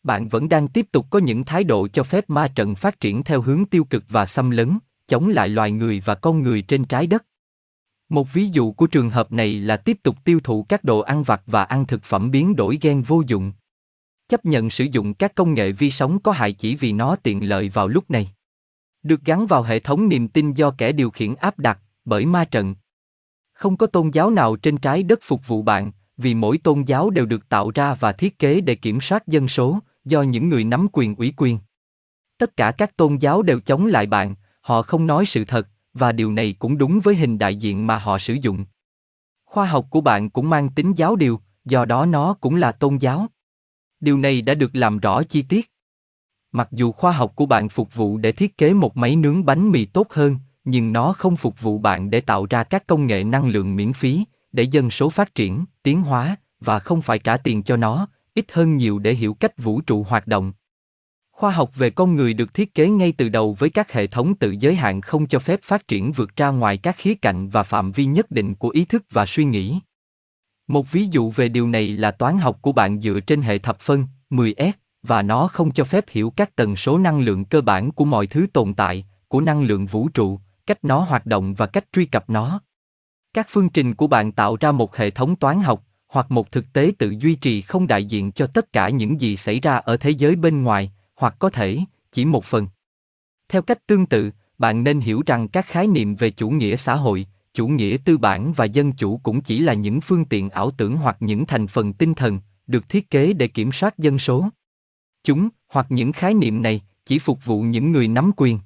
Bạn 0.03 0.27
vẫn 0.27 0.49
đang 0.49 0.67
tiếp 0.67 0.87
tục 0.91 1.07
có 1.09 1.19
những 1.19 1.45
thái 1.45 1.63
độ 1.63 1.87
cho 1.87 2.03
phép 2.03 2.29
ma 2.29 2.47
trận 2.55 2.75
phát 2.75 2.99
triển 2.99 3.23
theo 3.23 3.41
hướng 3.41 3.65
tiêu 3.65 3.83
cực 3.83 4.03
và 4.09 4.25
xâm 4.25 4.49
lấn, 4.49 4.77
chống 5.07 5.29
lại 5.29 5.49
loài 5.49 5.71
người 5.71 6.01
và 6.05 6.15
con 6.15 6.43
người 6.43 6.61
trên 6.61 6.85
trái 6.85 7.07
đất. 7.07 7.25
Một 8.09 8.33
ví 8.33 8.47
dụ 8.47 8.71
của 8.71 8.87
trường 8.87 9.09
hợp 9.09 9.31
này 9.31 9.59
là 9.59 9.77
tiếp 9.77 9.97
tục 10.03 10.15
tiêu 10.23 10.39
thụ 10.43 10.65
các 10.69 10.83
đồ 10.83 10.99
ăn 10.99 11.23
vặt 11.23 11.41
và 11.45 11.63
ăn 11.63 11.87
thực 11.87 12.03
phẩm 12.03 12.31
biến 12.31 12.55
đổi 12.55 12.77
gen 12.81 13.01
vô 13.01 13.23
dụng. 13.27 13.51
Chấp 14.29 14.45
nhận 14.45 14.69
sử 14.69 14.85
dụng 14.91 15.13
các 15.13 15.35
công 15.35 15.53
nghệ 15.53 15.71
vi 15.71 15.91
sóng 15.91 16.19
có 16.19 16.31
hại 16.31 16.53
chỉ 16.53 16.75
vì 16.75 16.91
nó 16.91 17.15
tiện 17.15 17.49
lợi 17.49 17.69
vào 17.69 17.87
lúc 17.87 18.11
này. 18.11 18.29
Được 19.03 19.21
gắn 19.25 19.47
vào 19.47 19.63
hệ 19.63 19.79
thống 19.79 20.09
niềm 20.09 20.27
tin 20.27 20.53
do 20.53 20.71
kẻ 20.71 20.91
điều 20.91 21.09
khiển 21.09 21.35
áp 21.35 21.59
đặt 21.59 21.79
bởi 22.07 22.25
ma 22.25 22.45
trận. 22.45 22.75
Không 23.53 23.77
có 23.77 23.87
tôn 23.87 24.09
giáo 24.09 24.29
nào 24.29 24.55
trên 24.55 24.77
trái 24.77 25.03
đất 25.03 25.19
phục 25.21 25.47
vụ 25.47 25.61
bạn, 25.61 25.91
vì 26.17 26.33
mỗi 26.33 26.57
tôn 26.57 26.83
giáo 26.83 27.09
đều 27.09 27.25
được 27.25 27.49
tạo 27.49 27.71
ra 27.75 27.93
và 27.93 28.11
thiết 28.11 28.39
kế 28.39 28.61
để 28.61 28.75
kiểm 28.75 29.01
soát 29.01 29.27
dân 29.27 29.47
số, 29.47 29.79
do 30.05 30.21
những 30.21 30.49
người 30.49 30.63
nắm 30.63 30.87
quyền 30.91 31.15
ủy 31.15 31.33
quyền. 31.37 31.59
Tất 32.37 32.57
cả 32.57 32.71
các 32.71 32.97
tôn 32.97 33.15
giáo 33.15 33.41
đều 33.41 33.59
chống 33.59 33.85
lại 33.85 34.05
bạn, 34.05 34.35
họ 34.61 34.81
không 34.81 35.07
nói 35.07 35.25
sự 35.25 35.45
thật, 35.45 35.67
và 35.93 36.11
điều 36.11 36.31
này 36.31 36.55
cũng 36.59 36.77
đúng 36.77 36.99
với 37.03 37.15
hình 37.15 37.37
đại 37.37 37.55
diện 37.55 37.87
mà 37.87 37.97
họ 37.97 38.17
sử 38.17 38.33
dụng. 38.33 38.65
Khoa 39.45 39.65
học 39.65 39.87
của 39.89 40.01
bạn 40.01 40.29
cũng 40.29 40.49
mang 40.49 40.69
tính 40.69 40.93
giáo 40.95 41.15
điều, 41.15 41.41
do 41.65 41.85
đó 41.85 42.05
nó 42.05 42.33
cũng 42.33 42.55
là 42.55 42.71
tôn 42.71 42.97
giáo. 42.97 43.27
Điều 43.99 44.17
này 44.17 44.41
đã 44.41 44.53
được 44.53 44.75
làm 44.75 44.99
rõ 44.99 45.23
chi 45.23 45.41
tiết. 45.41 45.71
Mặc 46.51 46.67
dù 46.71 46.91
khoa 46.91 47.11
học 47.11 47.31
của 47.35 47.45
bạn 47.45 47.69
phục 47.69 47.95
vụ 47.95 48.17
để 48.17 48.31
thiết 48.31 48.57
kế 48.57 48.73
một 48.73 48.97
máy 48.97 49.15
nướng 49.15 49.45
bánh 49.45 49.71
mì 49.71 49.85
tốt 49.85 50.07
hơn, 50.09 50.37
nhưng 50.69 50.93
nó 50.93 51.13
không 51.13 51.35
phục 51.35 51.61
vụ 51.61 51.77
bạn 51.77 52.09
để 52.09 52.21
tạo 52.21 52.45
ra 52.49 52.63
các 52.63 52.87
công 52.87 53.07
nghệ 53.07 53.23
năng 53.23 53.47
lượng 53.47 53.75
miễn 53.75 53.93
phí, 53.93 54.25
để 54.51 54.63
dân 54.63 54.89
số 54.89 55.09
phát 55.09 55.35
triển, 55.35 55.65
tiến 55.83 56.01
hóa, 56.01 56.35
và 56.59 56.79
không 56.79 57.01
phải 57.01 57.19
trả 57.19 57.37
tiền 57.37 57.63
cho 57.63 57.77
nó, 57.77 58.07
ít 58.33 58.45
hơn 58.51 58.77
nhiều 58.77 58.99
để 58.99 59.13
hiểu 59.13 59.33
cách 59.33 59.57
vũ 59.57 59.81
trụ 59.81 60.03
hoạt 60.03 60.27
động. 60.27 60.53
Khoa 61.31 61.51
học 61.51 61.71
về 61.75 61.89
con 61.89 62.15
người 62.15 62.33
được 62.33 62.53
thiết 62.53 62.73
kế 62.75 62.89
ngay 62.89 63.13
từ 63.17 63.29
đầu 63.29 63.53
với 63.53 63.69
các 63.69 63.91
hệ 63.91 64.07
thống 64.07 64.35
tự 64.35 64.55
giới 64.59 64.75
hạn 64.75 65.01
không 65.01 65.27
cho 65.27 65.39
phép 65.39 65.59
phát 65.63 65.87
triển 65.87 66.11
vượt 66.11 66.35
ra 66.35 66.49
ngoài 66.49 66.77
các 66.77 66.95
khía 66.97 67.13
cạnh 67.13 67.49
và 67.49 67.63
phạm 67.63 67.91
vi 67.91 68.05
nhất 68.05 68.31
định 68.31 68.55
của 68.55 68.69
ý 68.69 68.85
thức 68.85 69.03
và 69.11 69.25
suy 69.25 69.43
nghĩ. 69.43 69.79
Một 70.67 70.91
ví 70.91 71.07
dụ 71.11 71.31
về 71.31 71.49
điều 71.49 71.67
này 71.67 71.87
là 71.87 72.11
toán 72.11 72.37
học 72.37 72.57
của 72.61 72.71
bạn 72.71 73.01
dựa 73.01 73.19
trên 73.19 73.41
hệ 73.41 73.57
thập 73.57 73.79
phân 73.79 74.05
10S 74.29 74.71
và 75.03 75.21
nó 75.21 75.47
không 75.47 75.71
cho 75.71 75.83
phép 75.83 76.05
hiểu 76.09 76.33
các 76.35 76.55
tần 76.55 76.75
số 76.75 76.97
năng 76.97 77.19
lượng 77.19 77.45
cơ 77.45 77.61
bản 77.61 77.91
của 77.91 78.05
mọi 78.05 78.27
thứ 78.27 78.47
tồn 78.53 78.73
tại, 78.73 79.05
của 79.27 79.41
năng 79.41 79.63
lượng 79.63 79.85
vũ 79.85 80.09
trụ, 80.13 80.39
cách 80.67 80.83
nó 80.83 80.99
hoạt 80.99 81.25
động 81.25 81.53
và 81.53 81.65
cách 81.65 81.85
truy 81.93 82.05
cập 82.05 82.29
nó. 82.29 82.61
Các 83.33 83.47
phương 83.49 83.69
trình 83.69 83.95
của 83.95 84.07
bạn 84.07 84.31
tạo 84.31 84.57
ra 84.59 84.71
một 84.71 84.95
hệ 84.95 85.09
thống 85.09 85.35
toán 85.35 85.59
học, 85.59 85.83
hoặc 86.07 86.31
một 86.31 86.51
thực 86.51 86.73
tế 86.73 86.91
tự 86.97 87.13
duy 87.19 87.35
trì 87.35 87.61
không 87.61 87.87
đại 87.87 88.05
diện 88.05 88.31
cho 88.31 88.47
tất 88.47 88.73
cả 88.73 88.89
những 88.89 89.21
gì 89.21 89.37
xảy 89.37 89.59
ra 89.59 89.75
ở 89.75 89.97
thế 89.97 90.09
giới 90.09 90.35
bên 90.35 90.63
ngoài, 90.63 90.91
hoặc 91.15 91.35
có 91.39 91.49
thể, 91.49 91.79
chỉ 92.11 92.25
một 92.25 92.45
phần. 92.45 92.67
Theo 93.49 93.61
cách 93.61 93.87
tương 93.87 94.05
tự, 94.05 94.31
bạn 94.57 94.83
nên 94.83 94.99
hiểu 94.99 95.23
rằng 95.25 95.47
các 95.47 95.65
khái 95.65 95.87
niệm 95.87 96.15
về 96.15 96.29
chủ 96.29 96.49
nghĩa 96.49 96.75
xã 96.75 96.95
hội, 96.95 97.27
chủ 97.53 97.67
nghĩa 97.67 97.97
tư 98.05 98.17
bản 98.17 98.53
và 98.53 98.65
dân 98.65 98.91
chủ 98.91 99.17
cũng 99.17 99.41
chỉ 99.41 99.59
là 99.59 99.73
những 99.73 100.01
phương 100.01 100.25
tiện 100.25 100.49
ảo 100.49 100.71
tưởng 100.71 100.97
hoặc 100.97 101.17
những 101.19 101.45
thành 101.45 101.67
phần 101.67 101.93
tinh 101.93 102.13
thần, 102.13 102.39
được 102.67 102.89
thiết 102.89 103.09
kế 103.09 103.33
để 103.33 103.47
kiểm 103.47 103.71
soát 103.71 103.97
dân 103.97 104.19
số. 104.19 104.49
Chúng, 105.23 105.49
hoặc 105.67 105.85
những 105.89 106.11
khái 106.11 106.33
niệm 106.33 106.61
này, 106.61 106.81
chỉ 107.05 107.19
phục 107.19 107.45
vụ 107.45 107.61
những 107.61 107.91
người 107.91 108.07
nắm 108.07 108.31
quyền. 108.37 108.59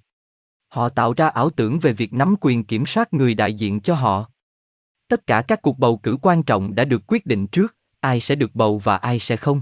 Họ 0.72 0.90
tạo 0.90 1.14
ra 1.14 1.28
ảo 1.28 1.50
tưởng 1.50 1.80
về 1.80 1.94
việc 1.94 2.14
nắm 2.14 2.36
quyền 2.42 2.64
kiểm 2.64 2.86
soát 2.86 3.14
người 3.14 3.34
đại 3.34 3.54
diện 3.54 3.80
cho 3.80 3.96
họ. 3.96 4.30
Tất 5.08 5.28
cả 5.28 5.42
các 5.42 5.62
cuộc 5.62 5.80
bầu 5.80 5.98
cử 5.98 6.18
quan 6.22 6.44
trọng 6.44 6.76
đã 6.76 6.86
được 6.86 7.02
quyết 7.08 7.26
định 7.26 7.48
trước, 7.48 7.76
ai 8.00 8.20
sẽ 8.20 8.36
được 8.36 8.56
bầu 8.56 8.78
và 8.80 8.98
ai 8.98 9.20
sẽ 9.20 9.36
không. 9.36 9.62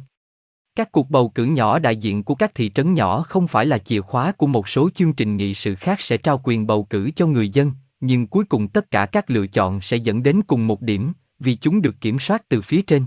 Các 0.75 0.91
cuộc 0.91 1.09
bầu 1.09 1.29
cử 1.29 1.45
nhỏ 1.45 1.79
đại 1.79 1.97
diện 1.97 2.23
của 2.23 2.35
các 2.35 2.55
thị 2.55 2.71
trấn 2.75 2.93
nhỏ 2.93 3.21
không 3.21 3.47
phải 3.47 3.65
là 3.65 3.77
chìa 3.77 4.01
khóa 4.01 4.31
của 4.31 4.47
một 4.47 4.67
số 4.67 4.89
chương 4.95 5.13
trình 5.13 5.37
nghị 5.37 5.53
sự 5.53 5.75
khác 5.75 6.01
sẽ 6.01 6.17
trao 6.17 6.41
quyền 6.43 6.67
bầu 6.67 6.83
cử 6.83 7.11
cho 7.15 7.27
người 7.27 7.49
dân, 7.49 7.71
nhưng 7.99 8.27
cuối 8.27 8.45
cùng 8.45 8.67
tất 8.67 8.91
cả 8.91 9.05
các 9.05 9.29
lựa 9.29 9.47
chọn 9.47 9.81
sẽ 9.81 9.97
dẫn 9.97 10.23
đến 10.23 10.41
cùng 10.47 10.67
một 10.67 10.81
điểm, 10.81 11.13
vì 11.39 11.55
chúng 11.55 11.81
được 11.81 11.95
kiểm 12.01 12.19
soát 12.19 12.49
từ 12.49 12.61
phía 12.61 12.81
trên. 12.81 13.05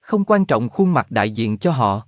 Không 0.00 0.24
quan 0.24 0.44
trọng 0.44 0.68
khuôn 0.68 0.92
mặt 0.94 1.10
đại 1.10 1.30
diện 1.30 1.58
cho 1.58 1.70
họ. 1.70 2.06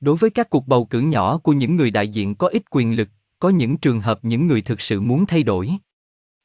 Đối 0.00 0.16
với 0.16 0.30
các 0.30 0.50
cuộc 0.50 0.66
bầu 0.66 0.84
cử 0.84 1.00
nhỏ 1.00 1.38
của 1.38 1.52
những 1.52 1.76
người 1.76 1.90
đại 1.90 2.08
diện 2.08 2.34
có 2.34 2.48
ít 2.48 2.62
quyền 2.70 2.96
lực, 2.96 3.08
có 3.42 3.48
những 3.48 3.76
trường 3.76 4.00
hợp 4.00 4.18
những 4.22 4.46
người 4.46 4.62
thực 4.62 4.80
sự 4.80 5.00
muốn 5.00 5.26
thay 5.26 5.42
đổi. 5.42 5.70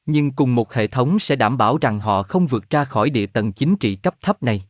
Nhưng 0.06 0.32
cùng 0.32 0.56
một 0.56 0.74
hệ 0.74 0.88
thống 0.88 1.20
sẽ 1.20 1.36
đảm 1.36 1.58
bảo 1.58 1.78
rằng 1.78 2.00
họ 2.00 2.24
không 2.24 2.48
vượt 2.48 2.70
ra 2.70 2.86
khỏi 2.86 3.10
địa 3.10 3.26
tầng 3.26 3.54
chính 3.54 3.76
trị 3.76 3.96
cấp 3.96 4.16
thấp 4.22 4.44
này. 4.44 4.64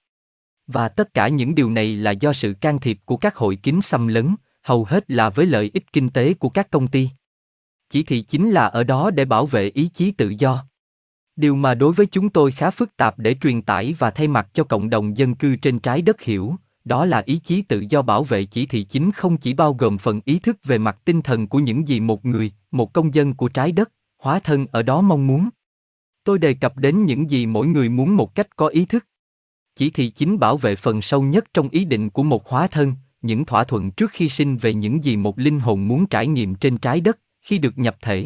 Và 0.68 0.90
tất 0.90 1.14
cả 1.14 1.28
những 1.28 1.56
điều 1.56 1.70
này 1.70 1.96
là 1.96 2.12
do 2.12 2.34
sự 2.34 2.54
can 2.54 2.80
thiệp 2.80 3.00
của 3.06 3.18
các 3.18 3.36
hội 3.36 3.56
kín 3.56 3.82
xâm 3.82 4.08
lấn, 4.08 4.36
hầu 4.64 4.86
hết 4.86 5.12
là 5.12 5.30
với 5.30 5.46
lợi 5.46 5.72
ích 5.74 5.94
kinh 5.94 6.10
tế 6.10 6.34
của 6.34 6.50
các 6.50 6.72
công 6.72 6.88
ty. 6.88 7.10
Chỉ 7.90 8.04
thị 8.04 8.22
chính 8.22 8.52
là 8.52 8.66
ở 8.66 8.84
đó 8.84 9.12
để 9.12 9.26
bảo 9.26 9.46
vệ 9.46 9.70
ý 9.70 9.90
chí 9.94 10.12
tự 10.12 10.34
do. 10.38 10.66
Điều 11.36 11.56
mà 11.56 11.76
đối 11.76 11.94
với 11.94 12.06
chúng 12.06 12.30
tôi 12.30 12.52
khá 12.52 12.72
phức 12.72 12.98
tạp 12.98 13.20
để 13.20 13.36
truyền 13.42 13.62
tải 13.62 13.96
và 14.00 14.12
thay 14.12 14.28
mặt 14.28 14.48
cho 14.54 14.64
cộng 14.64 14.90
đồng 14.90 15.18
dân 15.18 15.36
cư 15.36 15.56
trên 15.56 15.80
trái 15.80 16.02
đất 16.02 16.22
hiểu, 16.22 16.56
đó 16.88 17.06
là 17.06 17.24
ý 17.26 17.40
chí 17.44 17.62
tự 17.62 17.84
do 17.90 18.02
bảo 18.02 18.24
vệ 18.24 18.46
chỉ 18.46 18.66
thị 18.66 18.84
chính 18.84 19.12
không 19.12 19.38
chỉ 19.38 19.54
bao 19.54 19.74
gồm 19.74 19.98
phần 19.98 20.22
ý 20.26 20.40
thức 20.40 20.58
về 20.64 20.78
mặt 20.78 20.98
tinh 21.06 21.22
thần 21.22 21.48
của 21.48 21.60
những 21.60 21.88
gì 21.88 22.00
một 22.00 22.26
người, 22.26 22.52
một 22.72 22.94
công 22.94 23.14
dân 23.14 23.34
của 23.34 23.50
trái 23.50 23.72
đất, 23.72 23.92
hóa 24.20 24.40
thân 24.40 24.66
ở 24.72 24.82
đó 24.84 25.02
mong 25.02 25.28
muốn. 25.28 25.50
Tôi 26.24 26.40
đề 26.40 26.54
cập 26.54 26.78
đến 26.78 27.06
những 27.06 27.30
gì 27.30 27.46
mỗi 27.46 27.68
người 27.68 27.90
muốn 27.90 28.16
một 28.16 28.36
cách 28.36 28.56
có 28.56 28.68
ý 28.68 28.86
thức. 28.86 29.06
Chỉ 29.76 29.90
thị 29.90 30.10
chính 30.10 30.40
bảo 30.40 30.58
vệ 30.58 30.76
phần 30.76 31.02
sâu 31.02 31.22
nhất 31.22 31.46
trong 31.54 31.70
ý 31.70 31.86
định 31.86 32.10
của 32.10 32.24
một 32.24 32.50
hóa 32.50 32.68
thân, 32.68 32.94
những 33.22 33.46
thỏa 33.46 33.64
thuận 33.64 33.92
trước 33.92 34.12
khi 34.12 34.30
sinh 34.30 34.58
về 34.58 34.74
những 34.74 35.04
gì 35.04 35.18
một 35.18 35.40
linh 35.40 35.60
hồn 35.60 35.88
muốn 35.88 36.08
trải 36.08 36.28
nghiệm 36.28 36.56
trên 36.56 36.78
trái 36.78 37.02
đất 37.02 37.20
khi 37.42 37.58
được 37.58 37.78
nhập 37.78 37.98
thể. 38.02 38.26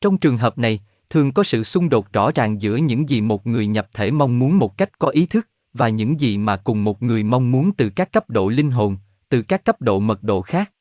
Trong 0.00 0.18
trường 0.18 0.38
hợp 0.38 0.58
này, 0.58 0.80
thường 1.10 1.32
có 1.32 1.44
sự 1.44 1.64
xung 1.64 1.88
đột 1.88 2.12
rõ 2.12 2.30
ràng 2.34 2.60
giữa 2.60 2.76
những 2.76 3.08
gì 3.08 3.20
một 3.20 3.46
người 3.46 3.66
nhập 3.66 3.88
thể 3.92 4.10
mong 4.10 4.38
muốn 4.38 4.58
một 4.58 4.78
cách 4.78 4.98
có 4.98 5.08
ý 5.08 5.26
thức 5.26 5.46
và 5.78 5.88
những 5.88 6.20
gì 6.20 6.38
mà 6.38 6.56
cùng 6.56 6.84
một 6.84 7.02
người 7.02 7.22
mong 7.22 7.52
muốn 7.52 7.72
từ 7.72 7.90
các 7.90 8.12
cấp 8.12 8.30
độ 8.30 8.48
linh 8.48 8.70
hồn, 8.70 8.96
từ 9.28 9.42
các 9.42 9.64
cấp 9.64 9.80
độ 9.80 10.00
mật 10.00 10.22
độ 10.22 10.42
khác. 10.42 10.72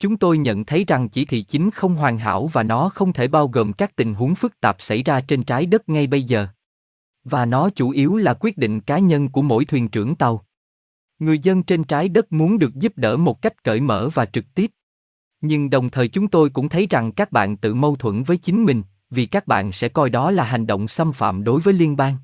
Chúng 0.00 0.16
tôi 0.16 0.38
nhận 0.38 0.64
thấy 0.64 0.84
rằng 0.84 1.08
chỉ 1.08 1.24
thị 1.24 1.42
chính 1.42 1.70
không 1.70 1.94
hoàn 1.94 2.18
hảo 2.18 2.46
và 2.52 2.62
nó 2.62 2.88
không 2.88 3.12
thể 3.12 3.28
bao 3.28 3.48
gồm 3.48 3.72
các 3.72 3.96
tình 3.96 4.14
huống 4.14 4.34
phức 4.34 4.60
tạp 4.60 4.76
xảy 4.78 5.02
ra 5.02 5.20
trên 5.20 5.42
trái 5.42 5.66
đất 5.66 5.88
ngay 5.88 6.06
bây 6.06 6.22
giờ. 6.22 6.46
Và 7.24 7.46
nó 7.46 7.70
chủ 7.70 7.90
yếu 7.90 8.16
là 8.16 8.34
quyết 8.40 8.58
định 8.58 8.80
cá 8.80 8.98
nhân 8.98 9.28
của 9.28 9.42
mỗi 9.42 9.64
thuyền 9.64 9.88
trưởng 9.88 10.14
tàu. 10.14 10.44
Người 11.18 11.38
dân 11.38 11.62
trên 11.62 11.84
trái 11.84 12.08
đất 12.08 12.32
muốn 12.32 12.58
được 12.58 12.74
giúp 12.74 12.92
đỡ 12.96 13.16
một 13.16 13.42
cách 13.42 13.64
cởi 13.64 13.80
mở 13.80 14.08
và 14.14 14.24
trực 14.24 14.54
tiếp. 14.54 14.70
Nhưng 15.40 15.70
đồng 15.70 15.90
thời 15.90 16.08
chúng 16.08 16.28
tôi 16.28 16.50
cũng 16.50 16.68
thấy 16.68 16.86
rằng 16.90 17.12
các 17.12 17.32
bạn 17.32 17.56
tự 17.56 17.74
mâu 17.74 17.96
thuẫn 17.96 18.22
với 18.22 18.36
chính 18.36 18.64
mình, 18.64 18.82
vì 19.10 19.26
các 19.26 19.46
bạn 19.46 19.72
sẽ 19.72 19.88
coi 19.88 20.10
đó 20.10 20.30
là 20.30 20.44
hành 20.44 20.66
động 20.66 20.88
xâm 20.88 21.12
phạm 21.12 21.44
đối 21.44 21.60
với 21.60 21.74
liên 21.74 21.96
bang. 21.96 22.16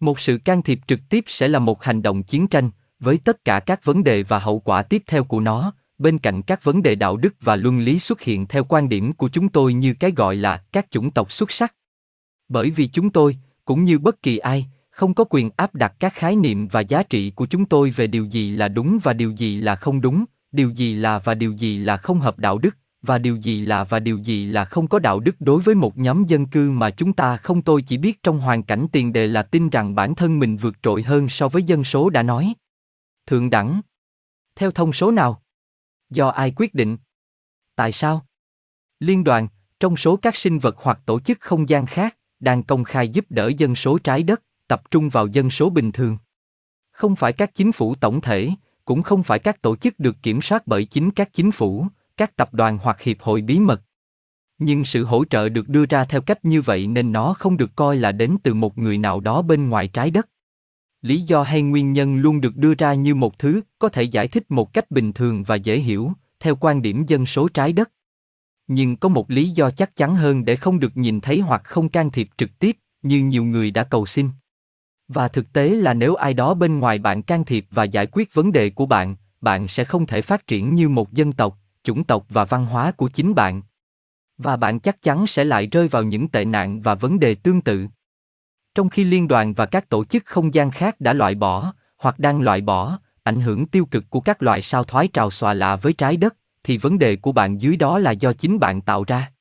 Một 0.00 0.20
sự 0.20 0.38
can 0.44 0.62
thiệp 0.62 0.80
trực 0.86 1.00
tiếp 1.08 1.24
sẽ 1.26 1.48
là 1.48 1.58
một 1.58 1.84
hành 1.84 2.02
động 2.02 2.22
chiến 2.22 2.46
tranh, 2.46 2.70
với 3.00 3.18
tất 3.18 3.44
cả 3.44 3.60
các 3.60 3.84
vấn 3.84 4.04
đề 4.04 4.22
và 4.22 4.38
hậu 4.38 4.58
quả 4.60 4.82
tiếp 4.82 5.02
theo 5.06 5.24
của 5.24 5.40
nó, 5.40 5.72
bên 5.98 6.18
cạnh 6.18 6.42
các 6.42 6.64
vấn 6.64 6.82
đề 6.82 6.94
đạo 6.94 7.16
đức 7.16 7.34
và 7.40 7.56
luân 7.56 7.80
lý 7.80 7.98
xuất 7.98 8.20
hiện 8.20 8.46
theo 8.46 8.64
quan 8.64 8.88
điểm 8.88 9.12
của 9.12 9.28
chúng 9.28 9.48
tôi 9.48 9.74
như 9.74 9.94
cái 9.94 10.10
gọi 10.10 10.36
là 10.36 10.62
các 10.72 10.86
chủng 10.90 11.10
tộc 11.10 11.32
xuất 11.32 11.52
sắc. 11.52 11.74
Bởi 12.48 12.70
vì 12.70 12.86
chúng 12.86 13.10
tôi, 13.10 13.36
cũng 13.64 13.84
như 13.84 13.98
bất 13.98 14.22
kỳ 14.22 14.38
ai, 14.38 14.66
không 14.90 15.14
có 15.14 15.24
quyền 15.24 15.50
áp 15.56 15.74
đặt 15.74 15.94
các 15.98 16.14
khái 16.14 16.36
niệm 16.36 16.68
và 16.68 16.80
giá 16.80 17.02
trị 17.02 17.30
của 17.30 17.46
chúng 17.46 17.64
tôi 17.64 17.90
về 17.90 18.06
điều 18.06 18.24
gì 18.24 18.50
là 18.50 18.68
đúng 18.68 18.98
và 19.02 19.12
điều 19.12 19.30
gì 19.30 19.56
là 19.56 19.76
không 19.76 20.00
đúng, 20.00 20.24
điều 20.52 20.70
gì 20.70 20.94
là 20.94 21.18
và 21.18 21.34
điều 21.34 21.52
gì 21.52 21.78
là 21.78 21.96
không 21.96 22.20
hợp 22.20 22.38
đạo 22.38 22.58
đức, 22.58 22.76
và 23.02 23.18
điều 23.18 23.36
gì 23.36 23.60
là 23.60 23.84
và 23.84 23.98
điều 23.98 24.18
gì 24.18 24.46
là 24.46 24.64
không 24.64 24.88
có 24.88 24.98
đạo 24.98 25.20
đức 25.20 25.36
đối 25.40 25.62
với 25.62 25.74
một 25.74 25.98
nhóm 25.98 26.24
dân 26.24 26.46
cư 26.46 26.70
mà 26.70 26.90
chúng 26.90 27.12
ta 27.12 27.36
không 27.36 27.62
tôi 27.62 27.82
chỉ 27.82 27.98
biết 27.98 28.22
trong 28.22 28.38
hoàn 28.38 28.62
cảnh 28.62 28.86
tiền 28.92 29.12
đề 29.12 29.26
là 29.26 29.42
tin 29.42 29.68
rằng 29.68 29.94
bản 29.94 30.14
thân 30.14 30.38
mình 30.38 30.56
vượt 30.56 30.74
trội 30.82 31.02
hơn 31.02 31.28
so 31.28 31.48
với 31.48 31.62
dân 31.62 31.84
số 31.84 32.10
đã 32.10 32.22
nói. 32.22 32.54
Thượng 33.26 33.50
đẳng. 33.50 33.80
Theo 34.56 34.70
thông 34.70 34.92
số 34.92 35.10
nào? 35.10 35.42
Do 36.10 36.28
ai 36.28 36.52
quyết 36.56 36.74
định? 36.74 36.96
Tại 37.74 37.92
sao? 37.92 38.26
Liên 39.00 39.24
đoàn, 39.24 39.48
trong 39.80 39.96
số 39.96 40.16
các 40.16 40.36
sinh 40.36 40.58
vật 40.58 40.76
hoặc 40.78 41.00
tổ 41.06 41.20
chức 41.20 41.40
không 41.40 41.68
gian 41.68 41.86
khác, 41.86 42.16
đang 42.40 42.62
công 42.62 42.84
khai 42.84 43.08
giúp 43.08 43.24
đỡ 43.30 43.50
dân 43.58 43.76
số 43.76 43.98
trái 43.98 44.22
đất, 44.22 44.42
tập 44.68 44.90
trung 44.90 45.08
vào 45.08 45.26
dân 45.26 45.50
số 45.50 45.70
bình 45.70 45.92
thường. 45.92 46.18
Không 46.90 47.16
phải 47.16 47.32
các 47.32 47.54
chính 47.54 47.72
phủ 47.72 47.94
tổng 47.94 48.20
thể, 48.20 48.50
cũng 48.84 49.02
không 49.02 49.22
phải 49.22 49.38
các 49.38 49.62
tổ 49.62 49.76
chức 49.76 49.98
được 49.98 50.16
kiểm 50.22 50.42
soát 50.42 50.66
bởi 50.66 50.84
chính 50.84 51.10
các 51.10 51.32
chính 51.32 51.52
phủ, 51.52 51.86
các 52.18 52.36
tập 52.36 52.54
đoàn 52.54 52.78
hoặc 52.82 53.00
hiệp 53.00 53.16
hội 53.20 53.42
bí 53.42 53.58
mật. 53.58 53.82
Nhưng 54.58 54.84
sự 54.84 55.04
hỗ 55.04 55.24
trợ 55.24 55.48
được 55.48 55.68
đưa 55.68 55.86
ra 55.86 56.04
theo 56.04 56.20
cách 56.20 56.44
như 56.44 56.62
vậy 56.62 56.86
nên 56.86 57.12
nó 57.12 57.34
không 57.38 57.56
được 57.56 57.76
coi 57.76 57.96
là 57.96 58.12
đến 58.12 58.36
từ 58.42 58.54
một 58.54 58.78
người 58.78 58.98
nào 58.98 59.20
đó 59.20 59.42
bên 59.42 59.68
ngoài 59.68 59.88
trái 59.88 60.10
đất. 60.10 60.28
Lý 61.02 61.20
do 61.20 61.42
hay 61.42 61.62
nguyên 61.62 61.92
nhân 61.92 62.16
luôn 62.16 62.40
được 62.40 62.56
đưa 62.56 62.74
ra 62.74 62.94
như 62.94 63.14
một 63.14 63.38
thứ 63.38 63.60
có 63.78 63.88
thể 63.88 64.02
giải 64.02 64.28
thích 64.28 64.44
một 64.48 64.72
cách 64.72 64.90
bình 64.90 65.12
thường 65.12 65.42
và 65.42 65.54
dễ 65.54 65.78
hiểu, 65.78 66.12
theo 66.40 66.56
quan 66.56 66.82
điểm 66.82 67.06
dân 67.06 67.26
số 67.26 67.48
trái 67.48 67.72
đất. 67.72 67.90
Nhưng 68.66 68.96
có 68.96 69.08
một 69.08 69.30
lý 69.30 69.50
do 69.50 69.70
chắc 69.70 69.96
chắn 69.96 70.16
hơn 70.16 70.44
để 70.44 70.56
không 70.56 70.80
được 70.80 70.96
nhìn 70.96 71.20
thấy 71.20 71.40
hoặc 71.40 71.64
không 71.64 71.88
can 71.88 72.10
thiệp 72.10 72.28
trực 72.36 72.58
tiếp, 72.58 72.76
như 73.02 73.24
nhiều 73.24 73.44
người 73.44 73.70
đã 73.70 73.84
cầu 73.84 74.06
xin. 74.06 74.30
Và 75.08 75.28
thực 75.28 75.52
tế 75.52 75.68
là 75.68 75.94
nếu 75.94 76.14
ai 76.14 76.34
đó 76.34 76.54
bên 76.54 76.78
ngoài 76.78 76.98
bạn 76.98 77.22
can 77.22 77.44
thiệp 77.44 77.66
và 77.70 77.84
giải 77.84 78.06
quyết 78.12 78.34
vấn 78.34 78.52
đề 78.52 78.70
của 78.70 78.86
bạn, 78.86 79.16
bạn 79.40 79.68
sẽ 79.68 79.84
không 79.84 80.06
thể 80.06 80.22
phát 80.22 80.46
triển 80.46 80.74
như 80.74 80.88
một 80.88 81.12
dân 81.12 81.32
tộc, 81.32 81.58
chủng 81.88 82.04
tộc 82.04 82.26
và 82.28 82.44
văn 82.44 82.66
hóa 82.66 82.92
của 82.92 83.08
chính 83.08 83.34
bạn. 83.34 83.62
Và 84.38 84.56
bạn 84.56 84.80
chắc 84.80 85.02
chắn 85.02 85.26
sẽ 85.26 85.44
lại 85.44 85.66
rơi 85.66 85.88
vào 85.88 86.02
những 86.02 86.28
tệ 86.28 86.44
nạn 86.44 86.80
và 86.80 86.94
vấn 86.94 87.18
đề 87.18 87.34
tương 87.34 87.60
tự. 87.60 87.86
Trong 88.74 88.88
khi 88.88 89.04
liên 89.04 89.28
đoàn 89.28 89.54
và 89.54 89.66
các 89.66 89.88
tổ 89.88 90.04
chức 90.04 90.26
không 90.26 90.54
gian 90.54 90.70
khác 90.70 91.00
đã 91.00 91.12
loại 91.12 91.34
bỏ, 91.34 91.72
hoặc 91.98 92.18
đang 92.18 92.40
loại 92.40 92.60
bỏ, 92.60 92.98
ảnh 93.22 93.40
hưởng 93.40 93.66
tiêu 93.66 93.86
cực 93.86 94.04
của 94.10 94.20
các 94.20 94.42
loại 94.42 94.62
sao 94.62 94.84
thoái 94.84 95.08
trào 95.08 95.30
xòa 95.30 95.54
lạ 95.54 95.76
với 95.76 95.92
trái 95.92 96.16
đất, 96.16 96.36
thì 96.64 96.78
vấn 96.78 96.98
đề 96.98 97.16
của 97.16 97.32
bạn 97.32 97.60
dưới 97.60 97.76
đó 97.76 97.98
là 97.98 98.10
do 98.10 98.32
chính 98.32 98.58
bạn 98.58 98.80
tạo 98.80 99.04
ra. 99.04 99.32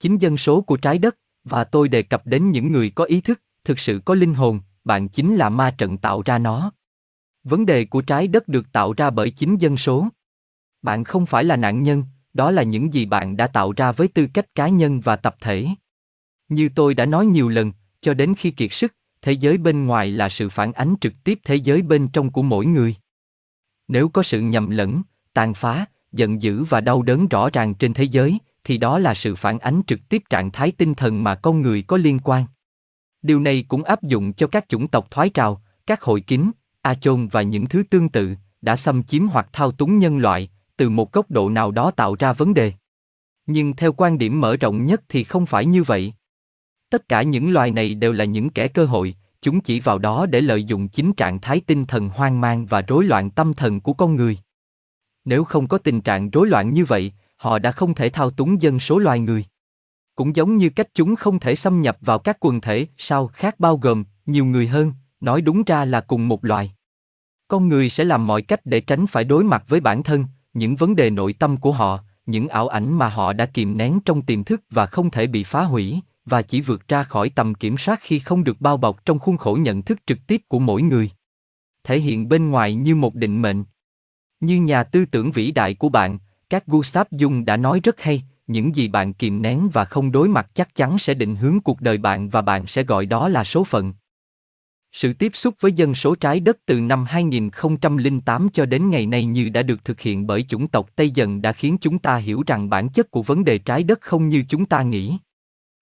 Chính 0.00 0.18
dân 0.18 0.36
số 0.36 0.60
của 0.60 0.76
trái 0.76 0.98
đất, 0.98 1.16
và 1.44 1.64
tôi 1.64 1.88
đề 1.88 2.02
cập 2.02 2.26
đến 2.26 2.50
những 2.50 2.72
người 2.72 2.90
có 2.90 3.04
ý 3.04 3.20
thức, 3.20 3.42
thực 3.64 3.78
sự 3.78 4.00
có 4.04 4.14
linh 4.14 4.34
hồn, 4.34 4.60
bạn 4.84 5.08
chính 5.08 5.36
là 5.36 5.48
ma 5.48 5.74
trận 5.78 5.98
tạo 5.98 6.22
ra 6.24 6.38
nó. 6.38 6.72
Vấn 7.44 7.66
đề 7.66 7.84
của 7.84 8.02
trái 8.02 8.28
đất 8.28 8.48
được 8.48 8.72
tạo 8.72 8.92
ra 8.92 9.10
bởi 9.10 9.30
chính 9.30 9.56
dân 9.56 9.76
số. 9.76 10.08
Bạn 10.82 11.04
không 11.04 11.26
phải 11.26 11.44
là 11.44 11.56
nạn 11.56 11.82
nhân, 11.82 12.04
đó 12.34 12.50
là 12.50 12.62
những 12.62 12.94
gì 12.94 13.06
bạn 13.06 13.36
đã 13.36 13.46
tạo 13.46 13.72
ra 13.72 13.92
với 13.92 14.08
tư 14.08 14.26
cách 14.34 14.54
cá 14.54 14.68
nhân 14.68 15.00
và 15.00 15.16
tập 15.16 15.36
thể. 15.40 15.66
Như 16.48 16.68
tôi 16.74 16.94
đã 16.94 17.06
nói 17.06 17.26
nhiều 17.26 17.48
lần, 17.48 17.72
cho 18.00 18.14
đến 18.14 18.34
khi 18.38 18.50
kiệt 18.50 18.72
sức, 18.72 18.94
thế 19.22 19.32
giới 19.32 19.58
bên 19.58 19.86
ngoài 19.86 20.10
là 20.10 20.28
sự 20.28 20.48
phản 20.48 20.72
ánh 20.72 20.94
trực 21.00 21.12
tiếp 21.24 21.38
thế 21.44 21.54
giới 21.54 21.82
bên 21.82 22.08
trong 22.08 22.30
của 22.30 22.42
mỗi 22.42 22.66
người. 22.66 22.96
Nếu 23.88 24.08
có 24.08 24.22
sự 24.22 24.40
nhầm 24.40 24.70
lẫn, 24.70 25.02
tàn 25.32 25.54
phá, 25.54 25.86
giận 26.12 26.42
dữ 26.42 26.64
và 26.64 26.80
đau 26.80 27.02
đớn 27.02 27.28
rõ 27.28 27.50
ràng 27.50 27.74
trên 27.74 27.94
thế 27.94 28.04
giới, 28.04 28.38
thì 28.64 28.78
đó 28.78 28.98
là 28.98 29.14
sự 29.14 29.34
phản 29.34 29.58
ánh 29.58 29.82
trực 29.86 30.08
tiếp 30.08 30.22
trạng 30.30 30.50
thái 30.50 30.72
tinh 30.72 30.94
thần 30.94 31.24
mà 31.24 31.34
con 31.34 31.62
người 31.62 31.82
có 31.82 31.96
liên 31.96 32.18
quan. 32.24 32.44
Điều 33.22 33.40
này 33.40 33.64
cũng 33.68 33.82
áp 33.82 34.02
dụng 34.02 34.32
cho 34.32 34.46
các 34.46 34.68
chủng 34.68 34.88
tộc 34.88 35.10
thoái 35.10 35.30
trào, 35.30 35.62
các 35.86 36.02
hội 36.02 36.20
kín, 36.20 36.50
a 36.82 36.94
chôn 36.94 37.28
và 37.28 37.42
những 37.42 37.66
thứ 37.66 37.82
tương 37.90 38.08
tự, 38.08 38.34
đã 38.62 38.76
xâm 38.76 39.02
chiếm 39.02 39.26
hoặc 39.26 39.48
thao 39.52 39.72
túng 39.72 39.98
nhân 39.98 40.18
loại, 40.18 40.50
từ 40.80 40.90
một 40.90 41.12
góc 41.12 41.30
độ 41.30 41.48
nào 41.48 41.70
đó 41.70 41.90
tạo 41.90 42.16
ra 42.18 42.32
vấn 42.32 42.54
đề. 42.54 42.72
Nhưng 43.46 43.76
theo 43.76 43.92
quan 43.92 44.18
điểm 44.18 44.40
mở 44.40 44.56
rộng 44.56 44.86
nhất 44.86 45.02
thì 45.08 45.24
không 45.24 45.46
phải 45.46 45.66
như 45.66 45.82
vậy. 45.82 46.14
Tất 46.90 47.08
cả 47.08 47.22
những 47.22 47.52
loài 47.52 47.70
này 47.70 47.94
đều 47.94 48.12
là 48.12 48.24
những 48.24 48.50
kẻ 48.50 48.68
cơ 48.68 48.84
hội, 48.84 49.14
chúng 49.40 49.60
chỉ 49.60 49.80
vào 49.80 49.98
đó 49.98 50.26
để 50.26 50.40
lợi 50.40 50.64
dụng 50.64 50.88
chính 50.88 51.12
trạng 51.12 51.40
thái 51.40 51.60
tinh 51.60 51.84
thần 51.84 52.08
hoang 52.08 52.40
mang 52.40 52.66
và 52.66 52.80
rối 52.82 53.04
loạn 53.04 53.30
tâm 53.30 53.54
thần 53.54 53.80
của 53.80 53.92
con 53.92 54.16
người. 54.16 54.38
Nếu 55.24 55.44
không 55.44 55.68
có 55.68 55.78
tình 55.78 56.00
trạng 56.00 56.30
rối 56.30 56.46
loạn 56.48 56.74
như 56.74 56.84
vậy, 56.84 57.12
họ 57.36 57.58
đã 57.58 57.72
không 57.72 57.94
thể 57.94 58.08
thao 58.08 58.30
túng 58.30 58.62
dân 58.62 58.80
số 58.80 58.98
loài 58.98 59.20
người. 59.20 59.44
cũng 60.14 60.36
giống 60.36 60.56
như 60.56 60.70
cách 60.70 60.88
chúng 60.94 61.16
không 61.16 61.38
thể 61.38 61.56
xâm 61.56 61.82
nhập 61.82 61.98
vào 62.00 62.18
các 62.18 62.36
quần 62.40 62.60
thể 62.60 62.86
sao 62.96 63.26
khác 63.26 63.60
bao 63.60 63.76
gồm 63.76 64.04
nhiều 64.26 64.44
người 64.44 64.66
hơn, 64.66 64.92
nói 65.20 65.40
đúng 65.40 65.62
ra 65.66 65.84
là 65.84 66.00
cùng 66.00 66.28
một 66.28 66.44
loài. 66.44 66.72
Con 67.48 67.68
người 67.68 67.90
sẽ 67.90 68.04
làm 68.04 68.26
mọi 68.26 68.42
cách 68.42 68.60
để 68.64 68.80
tránh 68.80 69.06
phải 69.06 69.24
đối 69.24 69.44
mặt 69.44 69.64
với 69.68 69.80
bản 69.80 70.02
thân, 70.02 70.24
những 70.52 70.76
vấn 70.76 70.96
đề 70.96 71.10
nội 71.10 71.32
tâm 71.32 71.56
của 71.56 71.72
họ, 71.72 72.00
những 72.26 72.48
ảo 72.48 72.68
ảnh 72.68 72.98
mà 72.98 73.08
họ 73.08 73.32
đã 73.32 73.46
kìm 73.46 73.76
nén 73.76 74.00
trong 74.04 74.22
tiềm 74.22 74.44
thức 74.44 74.62
và 74.70 74.86
không 74.86 75.10
thể 75.10 75.26
bị 75.26 75.44
phá 75.44 75.62
hủy, 75.62 76.00
và 76.24 76.42
chỉ 76.42 76.60
vượt 76.60 76.88
ra 76.88 77.04
khỏi 77.04 77.30
tầm 77.30 77.54
kiểm 77.54 77.78
soát 77.78 78.00
khi 78.02 78.18
không 78.18 78.44
được 78.44 78.60
bao 78.60 78.76
bọc 78.76 79.04
trong 79.04 79.18
khuôn 79.18 79.36
khổ 79.36 79.58
nhận 79.60 79.82
thức 79.82 79.98
trực 80.06 80.18
tiếp 80.26 80.42
của 80.48 80.58
mỗi 80.58 80.82
người. 80.82 81.10
Thể 81.84 82.00
hiện 82.00 82.28
bên 82.28 82.50
ngoài 82.50 82.74
như 82.74 82.94
một 82.94 83.14
định 83.14 83.42
mệnh. 83.42 83.64
Như 84.40 84.60
nhà 84.60 84.84
tư 84.84 85.04
tưởng 85.04 85.30
vĩ 85.30 85.50
đại 85.50 85.74
của 85.74 85.88
bạn, 85.88 86.18
các 86.50 86.66
Gustav 86.66 87.06
Jung 87.10 87.44
đã 87.44 87.56
nói 87.56 87.80
rất 87.84 88.00
hay, 88.00 88.22
những 88.46 88.76
gì 88.76 88.88
bạn 88.88 89.12
kìm 89.12 89.42
nén 89.42 89.68
và 89.68 89.84
không 89.84 90.12
đối 90.12 90.28
mặt 90.28 90.50
chắc 90.54 90.74
chắn 90.74 90.98
sẽ 90.98 91.14
định 91.14 91.36
hướng 91.36 91.60
cuộc 91.60 91.80
đời 91.80 91.98
bạn 91.98 92.28
và 92.28 92.42
bạn 92.42 92.66
sẽ 92.66 92.82
gọi 92.82 93.06
đó 93.06 93.28
là 93.28 93.44
số 93.44 93.64
phận. 93.64 93.92
Sự 94.92 95.12
tiếp 95.12 95.30
xúc 95.34 95.54
với 95.60 95.72
dân 95.72 95.94
số 95.94 96.14
trái 96.14 96.40
đất 96.40 96.58
từ 96.66 96.80
năm 96.80 97.04
2008 97.04 98.48
cho 98.52 98.66
đến 98.66 98.90
ngày 98.90 99.06
nay 99.06 99.24
như 99.24 99.48
đã 99.48 99.62
được 99.62 99.84
thực 99.84 100.00
hiện 100.00 100.26
bởi 100.26 100.42
chủng 100.42 100.68
tộc 100.68 100.90
Tây 100.96 101.10
dần 101.10 101.42
đã 101.42 101.52
khiến 101.52 101.76
chúng 101.80 101.98
ta 101.98 102.16
hiểu 102.16 102.42
rằng 102.46 102.70
bản 102.70 102.88
chất 102.88 103.10
của 103.10 103.22
vấn 103.22 103.44
đề 103.44 103.58
trái 103.58 103.82
đất 103.82 104.00
không 104.00 104.28
như 104.28 104.44
chúng 104.48 104.66
ta 104.66 104.82
nghĩ. 104.82 105.18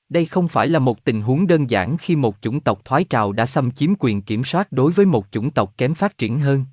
Đây 0.09 0.27
không 0.27 0.49
phải 0.49 0.69
là 0.69 0.79
một 0.79 1.05
tình 1.05 1.23
huống 1.23 1.47
đơn 1.47 1.71
giản 1.71 1.97
khi 1.97 2.17
một 2.17 2.37
chủng 2.41 2.61
tộc 2.61 2.85
thoái 2.85 3.05
trào 3.05 3.33
đã 3.33 3.47
xâm 3.47 3.71
chiếm 3.71 3.91
quyền 3.99 4.23
kiểm 4.23 4.45
soát 4.45 4.73
đối 4.73 4.93
với 4.93 5.07
một 5.07 5.27
chủng 5.31 5.51
tộc 5.51 5.75
kém 5.79 5.95
phát 5.95 6.19
triển 6.19 6.39
hơn. 6.39 6.65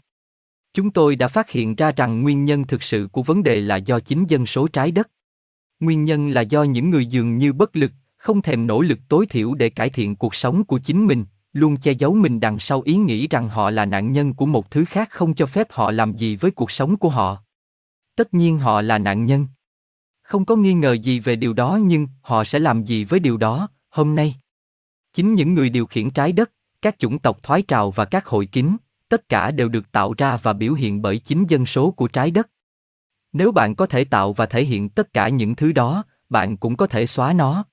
Chúng 0.74 0.92
tôi 0.92 1.16
đã 1.16 1.28
phát 1.28 1.50
hiện 1.50 1.76
ra 1.76 1.92
rằng 1.92 2.22
nguyên 2.22 2.46
nhân 2.46 2.68
thực 2.68 2.84
sự 2.84 3.08
của 3.12 3.24
vấn 3.24 3.44
đề 3.44 3.62
là 3.62 3.76
do 3.76 4.00
chính 4.00 4.26
dân 4.28 4.46
số 4.46 4.68
trái 4.68 4.92
đất. 4.92 5.10
Nguyên 5.80 6.06
nhân 6.06 6.30
là 6.30 6.42
do 6.42 6.64
những 6.64 6.90
người 6.90 7.06
dường 7.06 7.38
như 7.38 7.54
bất 7.54 7.76
lực, 7.76 7.92
không 8.18 8.42
thèm 8.42 8.68
nỗ 8.68 8.82
lực 8.82 9.00
tối 9.10 9.26
thiểu 9.26 9.54
để 9.54 9.70
cải 9.70 9.90
thiện 9.90 10.16
cuộc 10.16 10.36
sống 10.36 10.64
của 10.64 10.80
chính 10.80 11.08
mình, 11.08 11.26
luôn 11.56 11.78
che 11.78 11.92
giấu 11.92 12.14
mình 12.14 12.40
đằng 12.40 12.60
sau 12.60 12.82
ý 12.82 12.96
nghĩ 12.96 13.28
rằng 13.28 13.50
họ 13.50 13.70
là 13.70 13.86
nạn 13.86 14.12
nhân 14.12 14.34
của 14.34 14.46
một 14.46 14.72
thứ 14.72 14.86
khác 14.86 15.10
không 15.12 15.34
cho 15.34 15.46
phép 15.46 15.68
họ 15.72 15.92
làm 15.92 16.14
gì 16.14 16.36
với 16.36 16.52
cuộc 16.52 16.72
sống 16.72 16.98
của 16.98 17.10
họ. 17.10 17.38
Tất 18.16 18.34
nhiên 18.34 18.58
họ 18.58 18.82
là 18.82 18.98
nạn 18.98 19.26
nhân. 19.26 19.48
Không 20.22 20.46
có 20.46 20.56
nghi 20.56 20.74
ngờ 20.74 20.94
gì 20.94 21.20
về 21.20 21.36
điều 21.36 21.54
đó 21.54 21.80
nhưng 21.82 22.08
họ 22.22 22.44
sẽ 22.44 22.60
làm 22.60 22.84
gì 22.84 23.04
với 23.04 23.20
điều 23.20 23.38
đó, 23.38 23.70
hôm 23.90 24.16
nay? 24.16 24.36
Chính 25.14 25.34
những 25.34 25.54
người 25.54 25.70
điều 25.70 25.86
khiển 25.86 26.10
trái 26.10 26.32
đất, 26.32 26.52
các 26.82 27.00
chủng 27.00 27.20
tộc 27.20 27.44
thoái 27.44 27.62
trào 27.62 27.92
và 27.92 28.06
các 28.06 28.26
hội 28.26 28.46
kín, 28.46 28.78
tất 29.10 29.30
cả 29.30 29.52
đều 29.52 29.70
được 29.70 29.92
tạo 29.92 30.14
ra 30.18 30.38
và 30.44 30.54
biểu 30.54 30.74
hiện 30.74 31.02
bởi 31.02 31.18
chính 31.18 31.46
dân 31.48 31.66
số 31.66 31.92
của 31.92 32.08
trái 32.08 32.32
đất. 32.32 32.50
Nếu 33.34 33.52
bạn 33.52 33.76
có 33.76 33.86
thể 33.86 34.04
tạo 34.04 34.34
và 34.34 34.46
thể 34.46 34.66
hiện 34.66 34.90
tất 34.90 35.14
cả 35.14 35.30
những 35.30 35.56
thứ 35.56 35.72
đó, 35.72 36.04
bạn 36.30 36.58
cũng 36.58 36.76
có 36.76 36.88
thể 36.88 37.06
xóa 37.06 37.34
nó. 37.34 37.66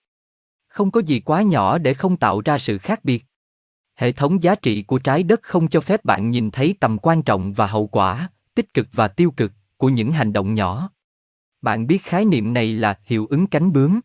Không 0.68 0.90
có 0.90 1.00
gì 1.00 1.20
quá 1.20 1.42
nhỏ 1.42 1.78
để 1.78 1.94
không 1.94 2.16
tạo 2.16 2.40
ra 2.40 2.58
sự 2.58 2.78
khác 2.78 3.04
biệt. 3.04 3.24
Hệ 3.94 4.12
thống 4.12 4.42
giá 4.42 4.54
trị 4.54 4.82
của 4.82 4.98
trái 4.98 5.22
đất 5.22 5.42
không 5.42 5.68
cho 5.68 5.80
phép 5.80 6.04
bạn 6.04 6.30
nhìn 6.30 6.50
thấy 6.50 6.74
tầm 6.80 6.98
quan 6.98 7.22
trọng 7.22 7.52
và 7.52 7.66
hậu 7.66 7.86
quả, 7.86 8.28
tích 8.54 8.74
cực 8.74 8.88
và 8.92 9.08
tiêu 9.08 9.30
cực 9.30 9.52
của 9.76 9.88
những 9.88 10.12
hành 10.12 10.32
động 10.32 10.54
nhỏ. 10.54 10.90
Bạn 11.62 11.86
biết 11.86 12.02
khái 12.02 12.24
niệm 12.24 12.54
này 12.54 12.72
là 12.72 12.98
hiệu 13.04 13.26
ứng 13.30 13.46
cánh 13.46 13.72
bướm. 13.72 14.00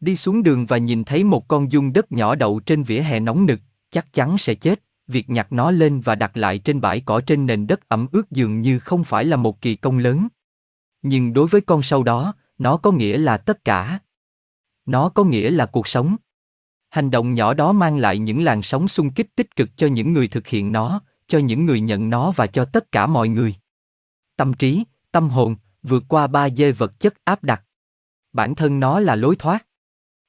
Đi 0.00 0.16
xuống 0.16 0.42
đường 0.42 0.66
và 0.66 0.78
nhìn 0.78 1.04
thấy 1.04 1.24
một 1.24 1.48
con 1.48 1.72
dung 1.72 1.92
đất 1.92 2.12
nhỏ 2.12 2.34
đậu 2.34 2.60
trên 2.60 2.82
vỉa 2.82 3.00
hè 3.00 3.20
nóng 3.20 3.46
nực, 3.46 3.60
chắc 3.90 4.12
chắn 4.12 4.38
sẽ 4.38 4.54
chết. 4.54 4.82
Việc 5.06 5.30
nhặt 5.30 5.52
nó 5.52 5.70
lên 5.70 6.00
và 6.00 6.14
đặt 6.14 6.36
lại 6.36 6.58
trên 6.58 6.80
bãi 6.80 7.00
cỏ 7.00 7.20
trên 7.20 7.46
nền 7.46 7.66
đất 7.66 7.88
ẩm 7.88 8.06
ướt 8.12 8.30
dường 8.30 8.60
như 8.60 8.78
không 8.78 9.04
phải 9.04 9.24
là 9.24 9.36
một 9.36 9.60
kỳ 9.60 9.76
công 9.76 9.98
lớn. 9.98 10.28
Nhưng 11.02 11.32
đối 11.32 11.48
với 11.48 11.60
con 11.60 11.82
sâu 11.82 12.02
đó, 12.02 12.34
nó 12.58 12.76
có 12.76 12.92
nghĩa 12.92 13.18
là 13.18 13.36
tất 13.36 13.64
cả. 13.64 13.98
Nó 14.86 15.08
có 15.08 15.24
nghĩa 15.24 15.50
là 15.50 15.66
cuộc 15.66 15.88
sống. 15.88 16.16
Hành 16.90 17.10
động 17.10 17.34
nhỏ 17.34 17.54
đó 17.54 17.72
mang 17.72 17.96
lại 17.96 18.18
những 18.18 18.44
làn 18.44 18.62
sóng 18.62 18.88
xung 18.88 19.10
kích 19.10 19.36
tích 19.36 19.56
cực 19.56 19.76
cho 19.76 19.86
những 19.86 20.12
người 20.12 20.28
thực 20.28 20.46
hiện 20.46 20.72
nó, 20.72 21.00
cho 21.26 21.38
những 21.38 21.66
người 21.66 21.80
nhận 21.80 22.10
nó 22.10 22.32
và 22.36 22.46
cho 22.46 22.64
tất 22.64 22.92
cả 22.92 23.06
mọi 23.06 23.28
người. 23.28 23.54
Tâm 24.36 24.54
trí, 24.54 24.84
tâm 25.12 25.28
hồn, 25.28 25.56
vượt 25.82 26.04
qua 26.08 26.26
ba 26.26 26.50
dê 26.50 26.72
vật 26.72 27.00
chất 27.00 27.14
áp 27.24 27.44
đặt. 27.44 27.64
Bản 28.32 28.54
thân 28.54 28.80
nó 28.80 29.00
là 29.00 29.16
lối 29.16 29.36
thoát. 29.36 29.66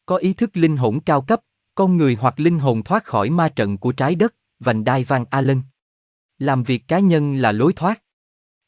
Có 0.05 0.15
ý 0.15 0.33
thức 0.33 0.49
linh 0.53 0.77
hồn 0.77 0.99
cao 0.99 1.21
cấp, 1.21 1.41
con 1.75 1.97
người 1.97 2.17
hoặc 2.19 2.39
linh 2.39 2.59
hồn 2.59 2.83
thoát 2.83 3.03
khỏi 3.03 3.29
ma 3.29 3.49
trận 3.49 3.77
của 3.77 3.91
trái 3.91 4.15
đất, 4.15 4.35
vành 4.59 4.83
đai 4.83 5.03
Van 5.03 5.25
Allen. 5.29 5.61
Làm 6.37 6.63
việc 6.63 6.87
cá 6.87 6.99
nhân 6.99 7.35
là 7.35 7.51
lối 7.51 7.73
thoát. 7.73 8.01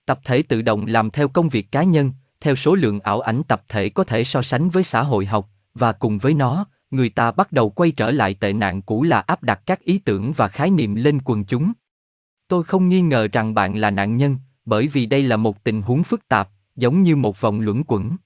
Tập 0.05 0.19
thể 0.23 0.43
tự 0.43 0.61
động 0.61 0.85
làm 0.85 1.11
theo 1.11 1.27
công 1.27 1.49
việc 1.49 1.71
cá 1.71 1.83
nhân, 1.83 2.11
theo 2.39 2.55
số 2.55 2.75
lượng 2.75 2.99
ảo 2.99 3.21
ảnh 3.21 3.41
tập 3.47 3.63
thể 3.67 3.89
có 3.89 4.03
thể 4.03 4.23
so 4.23 4.41
sánh 4.41 4.69
với 4.69 4.83
xã 4.83 5.03
hội 5.03 5.25
học, 5.25 5.49
và 5.73 5.91
cùng 5.91 6.17
với 6.17 6.33
nó, 6.33 6.65
người 6.91 7.09
ta 7.09 7.31
bắt 7.31 7.51
đầu 7.51 7.69
quay 7.69 7.91
trở 7.91 8.11
lại 8.11 8.33
tệ 8.33 8.53
nạn 8.53 8.81
cũ 8.81 9.03
là 9.03 9.19
áp 9.19 9.43
đặt 9.43 9.61
các 9.65 9.83
ý 9.83 9.97
tưởng 9.97 10.33
và 10.33 10.47
khái 10.47 10.69
niệm 10.69 10.95
lên 10.95 11.19
quần 11.25 11.45
chúng. 11.45 11.71
Tôi 12.47 12.63
không 12.63 12.89
nghi 12.89 13.01
ngờ 13.01 13.27
rằng 13.31 13.53
bạn 13.53 13.77
là 13.77 13.91
nạn 13.91 14.17
nhân, 14.17 14.37
bởi 14.65 14.87
vì 14.87 15.05
đây 15.05 15.23
là 15.23 15.37
một 15.37 15.63
tình 15.63 15.81
huống 15.81 16.03
phức 16.03 16.27
tạp, 16.27 16.49
giống 16.75 17.03
như 17.03 17.15
một 17.15 17.41
vòng 17.41 17.59
luẩn 17.59 17.83
quẩn. 17.87 18.17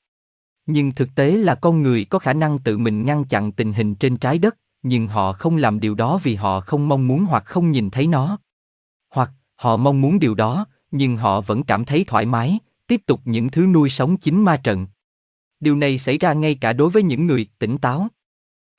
Nhưng 0.65 0.91
thực 0.91 1.09
tế 1.15 1.31
là 1.31 1.55
con 1.55 1.81
người 1.81 2.05
có 2.05 2.19
khả 2.19 2.33
năng 2.33 2.59
tự 2.59 2.77
mình 2.77 3.05
ngăn 3.05 3.25
chặn 3.25 3.51
tình 3.51 3.73
hình 3.73 3.95
trên 3.95 4.17
trái 4.17 4.37
đất, 4.37 4.57
nhưng 4.83 5.07
họ 5.07 5.33
không 5.33 5.57
làm 5.57 5.79
điều 5.79 5.95
đó 5.95 6.19
vì 6.23 6.35
họ 6.35 6.59
không 6.59 6.87
mong 6.87 7.07
muốn 7.07 7.25
hoặc 7.25 7.45
không 7.45 7.71
nhìn 7.71 7.89
thấy 7.89 8.07
nó. 8.07 8.37
Hoặc, 9.09 9.31
họ 9.55 9.77
mong 9.77 10.01
muốn 10.01 10.19
điều 10.19 10.35
đó, 10.35 10.65
nhưng 10.91 11.17
họ 11.17 11.41
vẫn 11.41 11.63
cảm 11.63 11.85
thấy 11.85 12.03
thoải 12.07 12.25
mái, 12.25 12.59
tiếp 12.87 13.01
tục 13.05 13.21
những 13.25 13.49
thứ 13.49 13.65
nuôi 13.65 13.89
sống 13.89 14.17
chính 14.17 14.43
ma 14.43 14.57
trận. 14.57 14.87
Điều 15.59 15.75
này 15.75 15.97
xảy 15.97 16.17
ra 16.17 16.33
ngay 16.33 16.55
cả 16.55 16.73
đối 16.73 16.89
với 16.89 17.03
những 17.03 17.27
người 17.27 17.47
tỉnh 17.59 17.77
táo. 17.77 18.07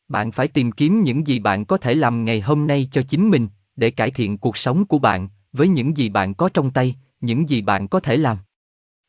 Bạn 0.09 0.33
phải 0.33 0.49
tìm 0.49 0.73
kiếm 0.73 1.03
những 1.03 1.27
gì 1.27 1.39
bạn 1.39 1.65
có 1.65 1.77
thể 1.77 1.95
làm 1.95 2.25
ngày 2.25 2.41
hôm 2.41 2.67
nay 2.67 2.89
cho 2.93 3.03
chính 3.03 3.31
mình, 3.31 3.49
để 3.77 3.91
cải 3.91 4.11
thiện 4.11 4.39
cuộc 4.39 4.57
sống 4.57 4.85
của 4.85 4.99
bạn, 4.99 5.29
với 5.53 5.69
những 5.69 5.97
gì 5.97 6.09
bạn 6.09 6.35
có 6.35 6.49
trong 6.55 6.71
tay, 6.71 6.97
những 7.21 7.49
gì 7.49 7.63
bạn 7.63 7.89
có 7.89 8.01
thể 8.01 8.17
làm. 8.17 8.37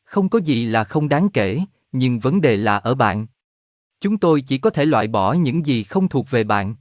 Không 0.04 0.28
có 0.28 0.38
gì 0.38 0.66
là 0.66 0.84
không 0.84 1.08
đáng 1.08 1.28
kể, 1.28 1.60
nhưng 1.92 2.18
vấn 2.18 2.40
đề 2.40 2.56
là 2.56 2.76
ở 2.76 2.94
bạn. 2.94 3.26
Chúng 4.00 4.18
tôi 4.18 4.40
chỉ 4.40 4.58
có 4.58 4.70
thể 4.70 4.84
loại 4.84 5.06
bỏ 5.06 5.32
những 5.32 5.66
gì 5.66 5.82
không 5.82 6.08
thuộc 6.08 6.30
về 6.30 6.44
bạn. 6.44 6.74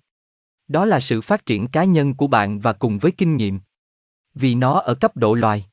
Đó 0.67 0.85
là 0.85 0.99
sự 0.99 1.21
phát 1.21 1.45
triển 1.45 1.67
cá 1.67 1.83
nhân 1.83 2.13
của 2.13 2.27
bạn 2.27 2.59
và 2.59 2.73
cùng 2.73 2.99
với 2.99 3.11
kinh 3.11 3.35
nghiệm. 3.35 3.59
Vì 4.35 4.55
nó 4.55 4.79
ở 4.79 4.93
cấp 4.93 5.17
độ 5.17 5.33
loài. 5.33 5.65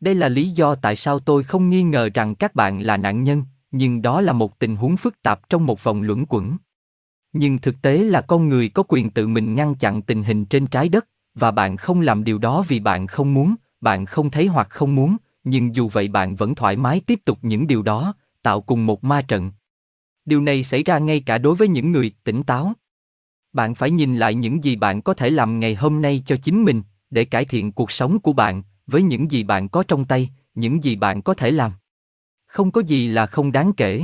Đây 0.00 0.14
là 0.14 0.28
lý 0.28 0.48
do 0.48 0.74
tại 0.74 0.96
sao 0.96 1.18
tôi 1.18 1.42
không 1.44 1.70
nghi 1.70 1.82
ngờ 1.82 2.10
rằng 2.14 2.34
các 2.34 2.54
bạn 2.54 2.80
là 2.80 2.96
nạn 2.96 3.22
nhân, 3.22 3.42
nhưng 3.70 4.02
đó 4.02 4.20
là 4.20 4.32
một 4.32 4.58
tình 4.58 4.76
huống 4.76 4.96
phức 4.96 5.22
tạp 5.22 5.48
trong 5.48 5.66
một 5.66 5.84
vòng 5.84 6.02
luẩn 6.02 6.24
quẩn. 6.28 6.56
Nhưng 7.34 7.58
thực 7.58 7.82
tế 7.82 7.98
là 7.98 8.20
con 8.20 8.48
người 8.48 8.68
có 8.68 8.82
quyền 8.88 9.10
tự 9.10 9.28
mình 9.28 9.54
ngăn 9.54 9.74
chặn 9.74 10.02
tình 10.02 10.22
hình 10.22 10.44
trên 10.44 10.66
trái 10.66 10.88
đất, 10.88 11.06
và 11.34 11.50
bạn 11.50 11.76
không 11.76 12.00
làm 12.00 12.24
điều 12.24 12.38
đó 12.38 12.64
vì 12.68 12.80
bạn 12.80 13.06
không 13.06 13.34
muốn, 13.34 13.54
bạn 13.80 14.06
không 14.06 14.30
thấy 14.30 14.46
hoặc 14.46 14.66
không 14.70 14.94
muốn, 14.94 15.16
nhưng 15.44 15.74
dù 15.74 15.88
vậy 15.88 16.08
bạn 16.08 16.36
vẫn 16.36 16.54
thoải 16.54 16.76
mái 16.76 17.00
tiếp 17.00 17.20
tục 17.24 17.38
những 17.42 17.66
điều 17.66 17.82
đó, 17.82 18.14
tạo 18.42 18.60
cùng 18.60 18.86
một 18.86 19.04
ma 19.04 19.22
trận. 19.22 19.52
Điều 20.24 20.40
này 20.40 20.64
xảy 20.64 20.82
ra 20.82 20.98
ngay 20.98 21.20
cả 21.20 21.38
đối 21.38 21.54
với 21.54 21.68
những 21.68 21.92
người 21.92 22.12
tỉnh 22.24 22.42
táo. 22.42 22.72
Bạn 23.52 23.74
phải 23.74 23.90
nhìn 23.90 24.16
lại 24.16 24.34
những 24.34 24.64
gì 24.64 24.76
bạn 24.76 25.02
có 25.02 25.14
thể 25.14 25.30
làm 25.30 25.60
ngày 25.60 25.74
hôm 25.74 26.02
nay 26.02 26.22
cho 26.26 26.36
chính 26.36 26.64
mình, 26.64 26.82
để 27.10 27.24
cải 27.24 27.44
thiện 27.44 27.72
cuộc 27.72 27.92
sống 27.92 28.18
của 28.18 28.32
bạn, 28.32 28.62
với 28.86 29.02
những 29.02 29.30
gì 29.30 29.42
bạn 29.42 29.68
có 29.68 29.82
trong 29.88 30.04
tay, 30.04 30.30
những 30.54 30.84
gì 30.84 30.96
bạn 30.96 31.22
có 31.22 31.34
thể 31.34 31.50
làm. 31.50 31.72
Không 32.46 32.70
có 32.70 32.80
gì 32.80 33.08
là 33.08 33.26
không 33.26 33.52
đáng 33.52 33.72
kể. 33.72 34.02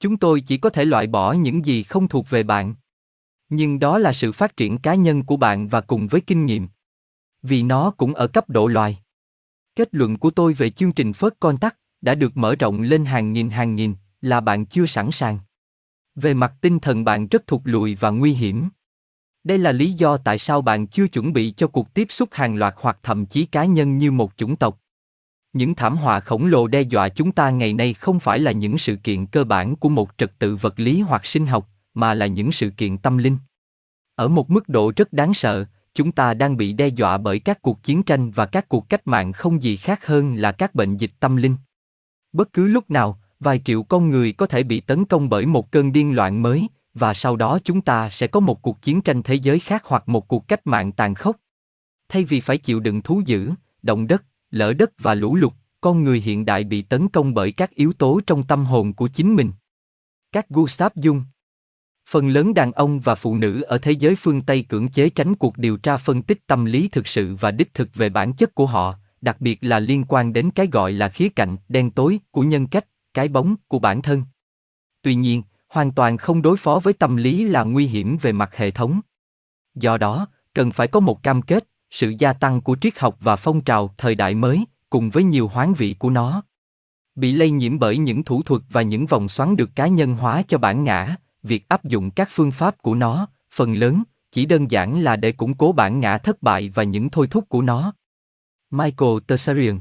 Chúng 0.00 0.16
tôi 0.16 0.40
chỉ 0.40 0.56
có 0.56 0.70
thể 0.70 0.84
loại 0.84 1.06
bỏ 1.06 1.32
những 1.32 1.66
gì 1.66 1.82
không 1.82 2.08
thuộc 2.08 2.30
về 2.30 2.42
bạn. 2.42 2.74
Nhưng 3.48 3.78
đó 3.78 3.98
là 3.98 4.12
sự 4.12 4.32
phát 4.32 4.56
triển 4.56 4.78
cá 4.78 4.94
nhân 4.94 5.24
của 5.24 5.36
bạn 5.36 5.68
và 5.68 5.80
cùng 5.80 6.08
với 6.08 6.20
kinh 6.20 6.46
nghiệm. 6.46 6.68
Vì 7.42 7.62
nó 7.62 7.90
cũng 7.90 8.14
ở 8.14 8.26
cấp 8.26 8.50
độ 8.50 8.66
loài. 8.66 8.98
Kết 9.76 9.88
luận 9.92 10.18
của 10.18 10.30
tôi 10.30 10.52
về 10.52 10.70
chương 10.70 10.92
trình 10.92 11.12
Phớt 11.12 11.34
Con 11.40 11.58
Tắc 11.58 11.76
đã 12.00 12.14
được 12.14 12.36
mở 12.36 12.54
rộng 12.54 12.82
lên 12.82 13.04
hàng 13.04 13.32
nghìn 13.32 13.50
hàng 13.50 13.76
nghìn, 13.76 13.94
là 14.20 14.40
bạn 14.40 14.66
chưa 14.66 14.86
sẵn 14.86 15.10
sàng. 15.12 15.38
Về 16.14 16.34
mặt 16.34 16.54
tinh 16.60 16.78
thần 16.78 17.04
bạn 17.04 17.28
rất 17.28 17.46
thụt 17.46 17.60
lùi 17.64 17.94
và 17.94 18.10
nguy 18.10 18.32
hiểm. 18.32 18.68
Đây 19.44 19.58
là 19.58 19.72
lý 19.72 19.92
do 19.92 20.16
tại 20.16 20.38
sao 20.38 20.62
bạn 20.62 20.86
chưa 20.86 21.08
chuẩn 21.08 21.32
bị 21.32 21.54
cho 21.56 21.66
cuộc 21.66 21.94
tiếp 21.94 22.06
xúc 22.10 22.28
hàng 22.32 22.56
loạt 22.56 22.74
hoặc 22.76 22.98
thậm 23.02 23.26
chí 23.26 23.46
cá 23.46 23.64
nhân 23.64 23.98
như 23.98 24.10
một 24.10 24.32
chủng 24.36 24.56
tộc. 24.56 24.80
Những 25.52 25.74
thảm 25.74 25.96
họa 25.96 26.20
khổng 26.20 26.46
lồ 26.46 26.66
đe 26.66 26.82
dọa 26.82 27.08
chúng 27.08 27.32
ta 27.32 27.50
ngày 27.50 27.72
nay 27.72 27.94
không 27.94 28.20
phải 28.20 28.38
là 28.38 28.52
những 28.52 28.78
sự 28.78 28.96
kiện 28.96 29.26
cơ 29.26 29.44
bản 29.44 29.76
của 29.76 29.88
một 29.88 30.10
trật 30.18 30.38
tự 30.38 30.56
vật 30.56 30.80
lý 30.80 31.00
hoặc 31.00 31.26
sinh 31.26 31.46
học, 31.46 31.68
mà 31.94 32.14
là 32.14 32.26
những 32.26 32.52
sự 32.52 32.70
kiện 32.70 32.98
tâm 32.98 33.18
linh. 33.18 33.36
Ở 34.14 34.28
một 34.28 34.50
mức 34.50 34.68
độ 34.68 34.92
rất 34.96 35.12
đáng 35.12 35.34
sợ, 35.34 35.64
chúng 35.94 36.12
ta 36.12 36.34
đang 36.34 36.56
bị 36.56 36.72
đe 36.72 36.88
dọa 36.88 37.18
bởi 37.18 37.38
các 37.38 37.62
cuộc 37.62 37.82
chiến 37.82 38.02
tranh 38.02 38.30
và 38.30 38.46
các 38.46 38.68
cuộc 38.68 38.88
cách 38.88 39.06
mạng 39.06 39.32
không 39.32 39.62
gì 39.62 39.76
khác 39.76 40.06
hơn 40.06 40.34
là 40.34 40.52
các 40.52 40.74
bệnh 40.74 40.96
dịch 40.96 41.12
tâm 41.20 41.36
linh. 41.36 41.56
Bất 42.32 42.52
cứ 42.52 42.66
lúc 42.66 42.90
nào, 42.90 43.20
vài 43.40 43.62
triệu 43.64 43.82
con 43.82 44.10
người 44.10 44.32
có 44.32 44.46
thể 44.46 44.62
bị 44.62 44.80
tấn 44.80 45.04
công 45.04 45.28
bởi 45.28 45.46
một 45.46 45.70
cơn 45.70 45.92
điên 45.92 46.14
loạn 46.14 46.42
mới, 46.42 46.68
và 46.94 47.14
sau 47.14 47.36
đó 47.36 47.58
chúng 47.64 47.80
ta 47.80 48.10
sẽ 48.10 48.26
có 48.26 48.40
một 48.40 48.62
cuộc 48.62 48.82
chiến 48.82 49.02
tranh 49.02 49.22
thế 49.22 49.34
giới 49.34 49.58
khác 49.58 49.82
hoặc 49.86 50.08
một 50.08 50.28
cuộc 50.28 50.48
cách 50.48 50.66
mạng 50.66 50.92
tàn 50.92 51.14
khốc. 51.14 51.36
Thay 52.08 52.24
vì 52.24 52.40
phải 52.40 52.58
chịu 52.58 52.80
đựng 52.80 53.02
thú 53.02 53.22
dữ, 53.26 53.50
động 53.82 54.06
đất, 54.06 54.24
lỡ 54.50 54.72
đất 54.72 54.90
và 54.98 55.14
lũ 55.14 55.36
lụt, 55.36 55.52
con 55.80 56.04
người 56.04 56.20
hiện 56.20 56.44
đại 56.44 56.64
bị 56.64 56.82
tấn 56.82 57.08
công 57.08 57.34
bởi 57.34 57.52
các 57.52 57.70
yếu 57.70 57.92
tố 57.92 58.20
trong 58.26 58.42
tâm 58.42 58.64
hồn 58.64 58.92
của 58.92 59.08
chính 59.08 59.36
mình. 59.36 59.52
Các 60.32 60.48
Gustav 60.48 60.92
Jung 60.94 61.22
Phần 62.08 62.28
lớn 62.28 62.54
đàn 62.54 62.72
ông 62.72 63.00
và 63.00 63.14
phụ 63.14 63.36
nữ 63.36 63.62
ở 63.62 63.78
thế 63.78 63.92
giới 63.92 64.16
phương 64.16 64.42
Tây 64.42 64.64
cưỡng 64.68 64.88
chế 64.88 65.10
tránh 65.10 65.34
cuộc 65.34 65.58
điều 65.58 65.76
tra 65.76 65.96
phân 65.96 66.22
tích 66.22 66.46
tâm 66.46 66.64
lý 66.64 66.88
thực 66.88 67.08
sự 67.08 67.36
và 67.40 67.50
đích 67.50 67.74
thực 67.74 67.94
về 67.94 68.08
bản 68.08 68.32
chất 68.32 68.54
của 68.54 68.66
họ, 68.66 68.94
đặc 69.20 69.40
biệt 69.40 69.58
là 69.60 69.78
liên 69.78 70.04
quan 70.08 70.32
đến 70.32 70.50
cái 70.50 70.66
gọi 70.72 70.92
là 70.92 71.08
khía 71.08 71.28
cạnh 71.28 71.56
đen 71.68 71.90
tối 71.90 72.20
của 72.30 72.42
nhân 72.42 72.66
cách, 72.66 72.86
cái 73.14 73.28
bóng 73.28 73.56
của 73.68 73.78
bản 73.78 74.02
thân. 74.02 74.22
Tuy 75.02 75.14
nhiên, 75.14 75.42
hoàn 75.68 75.92
toàn 75.92 76.16
không 76.16 76.42
đối 76.42 76.56
phó 76.56 76.80
với 76.82 76.92
tâm 76.92 77.16
lý 77.16 77.44
là 77.44 77.64
nguy 77.64 77.86
hiểm 77.86 78.16
về 78.22 78.32
mặt 78.32 78.56
hệ 78.56 78.70
thống. 78.70 79.00
Do 79.74 79.96
đó, 79.96 80.26
cần 80.54 80.72
phải 80.72 80.88
có 80.88 81.00
một 81.00 81.22
cam 81.22 81.42
kết, 81.42 81.68
sự 81.90 82.14
gia 82.18 82.32
tăng 82.32 82.60
của 82.60 82.76
triết 82.80 82.98
học 82.98 83.16
và 83.20 83.36
phong 83.36 83.60
trào 83.60 83.94
thời 83.98 84.14
đại 84.14 84.34
mới, 84.34 84.64
cùng 84.90 85.10
với 85.10 85.22
nhiều 85.24 85.48
hoán 85.48 85.74
vị 85.74 85.96
của 85.98 86.10
nó. 86.10 86.42
Bị 87.14 87.32
lây 87.32 87.50
nhiễm 87.50 87.78
bởi 87.78 87.98
những 87.98 88.22
thủ 88.22 88.42
thuật 88.42 88.62
và 88.70 88.82
những 88.82 89.06
vòng 89.06 89.28
xoắn 89.28 89.56
được 89.56 89.70
cá 89.74 89.86
nhân 89.86 90.14
hóa 90.14 90.42
cho 90.48 90.58
bản 90.58 90.84
ngã, 90.84 91.16
việc 91.42 91.68
áp 91.68 91.84
dụng 91.84 92.10
các 92.10 92.28
phương 92.32 92.50
pháp 92.50 92.82
của 92.82 92.94
nó, 92.94 93.28
phần 93.52 93.74
lớn, 93.74 94.02
chỉ 94.32 94.46
đơn 94.46 94.70
giản 94.70 95.00
là 95.00 95.16
để 95.16 95.32
củng 95.32 95.54
cố 95.54 95.72
bản 95.72 96.00
ngã 96.00 96.18
thất 96.18 96.42
bại 96.42 96.70
và 96.74 96.82
những 96.82 97.10
thôi 97.10 97.26
thúc 97.30 97.48
của 97.48 97.62
nó. 97.62 97.92
Michael 98.70 99.18
Tessarian 99.26 99.80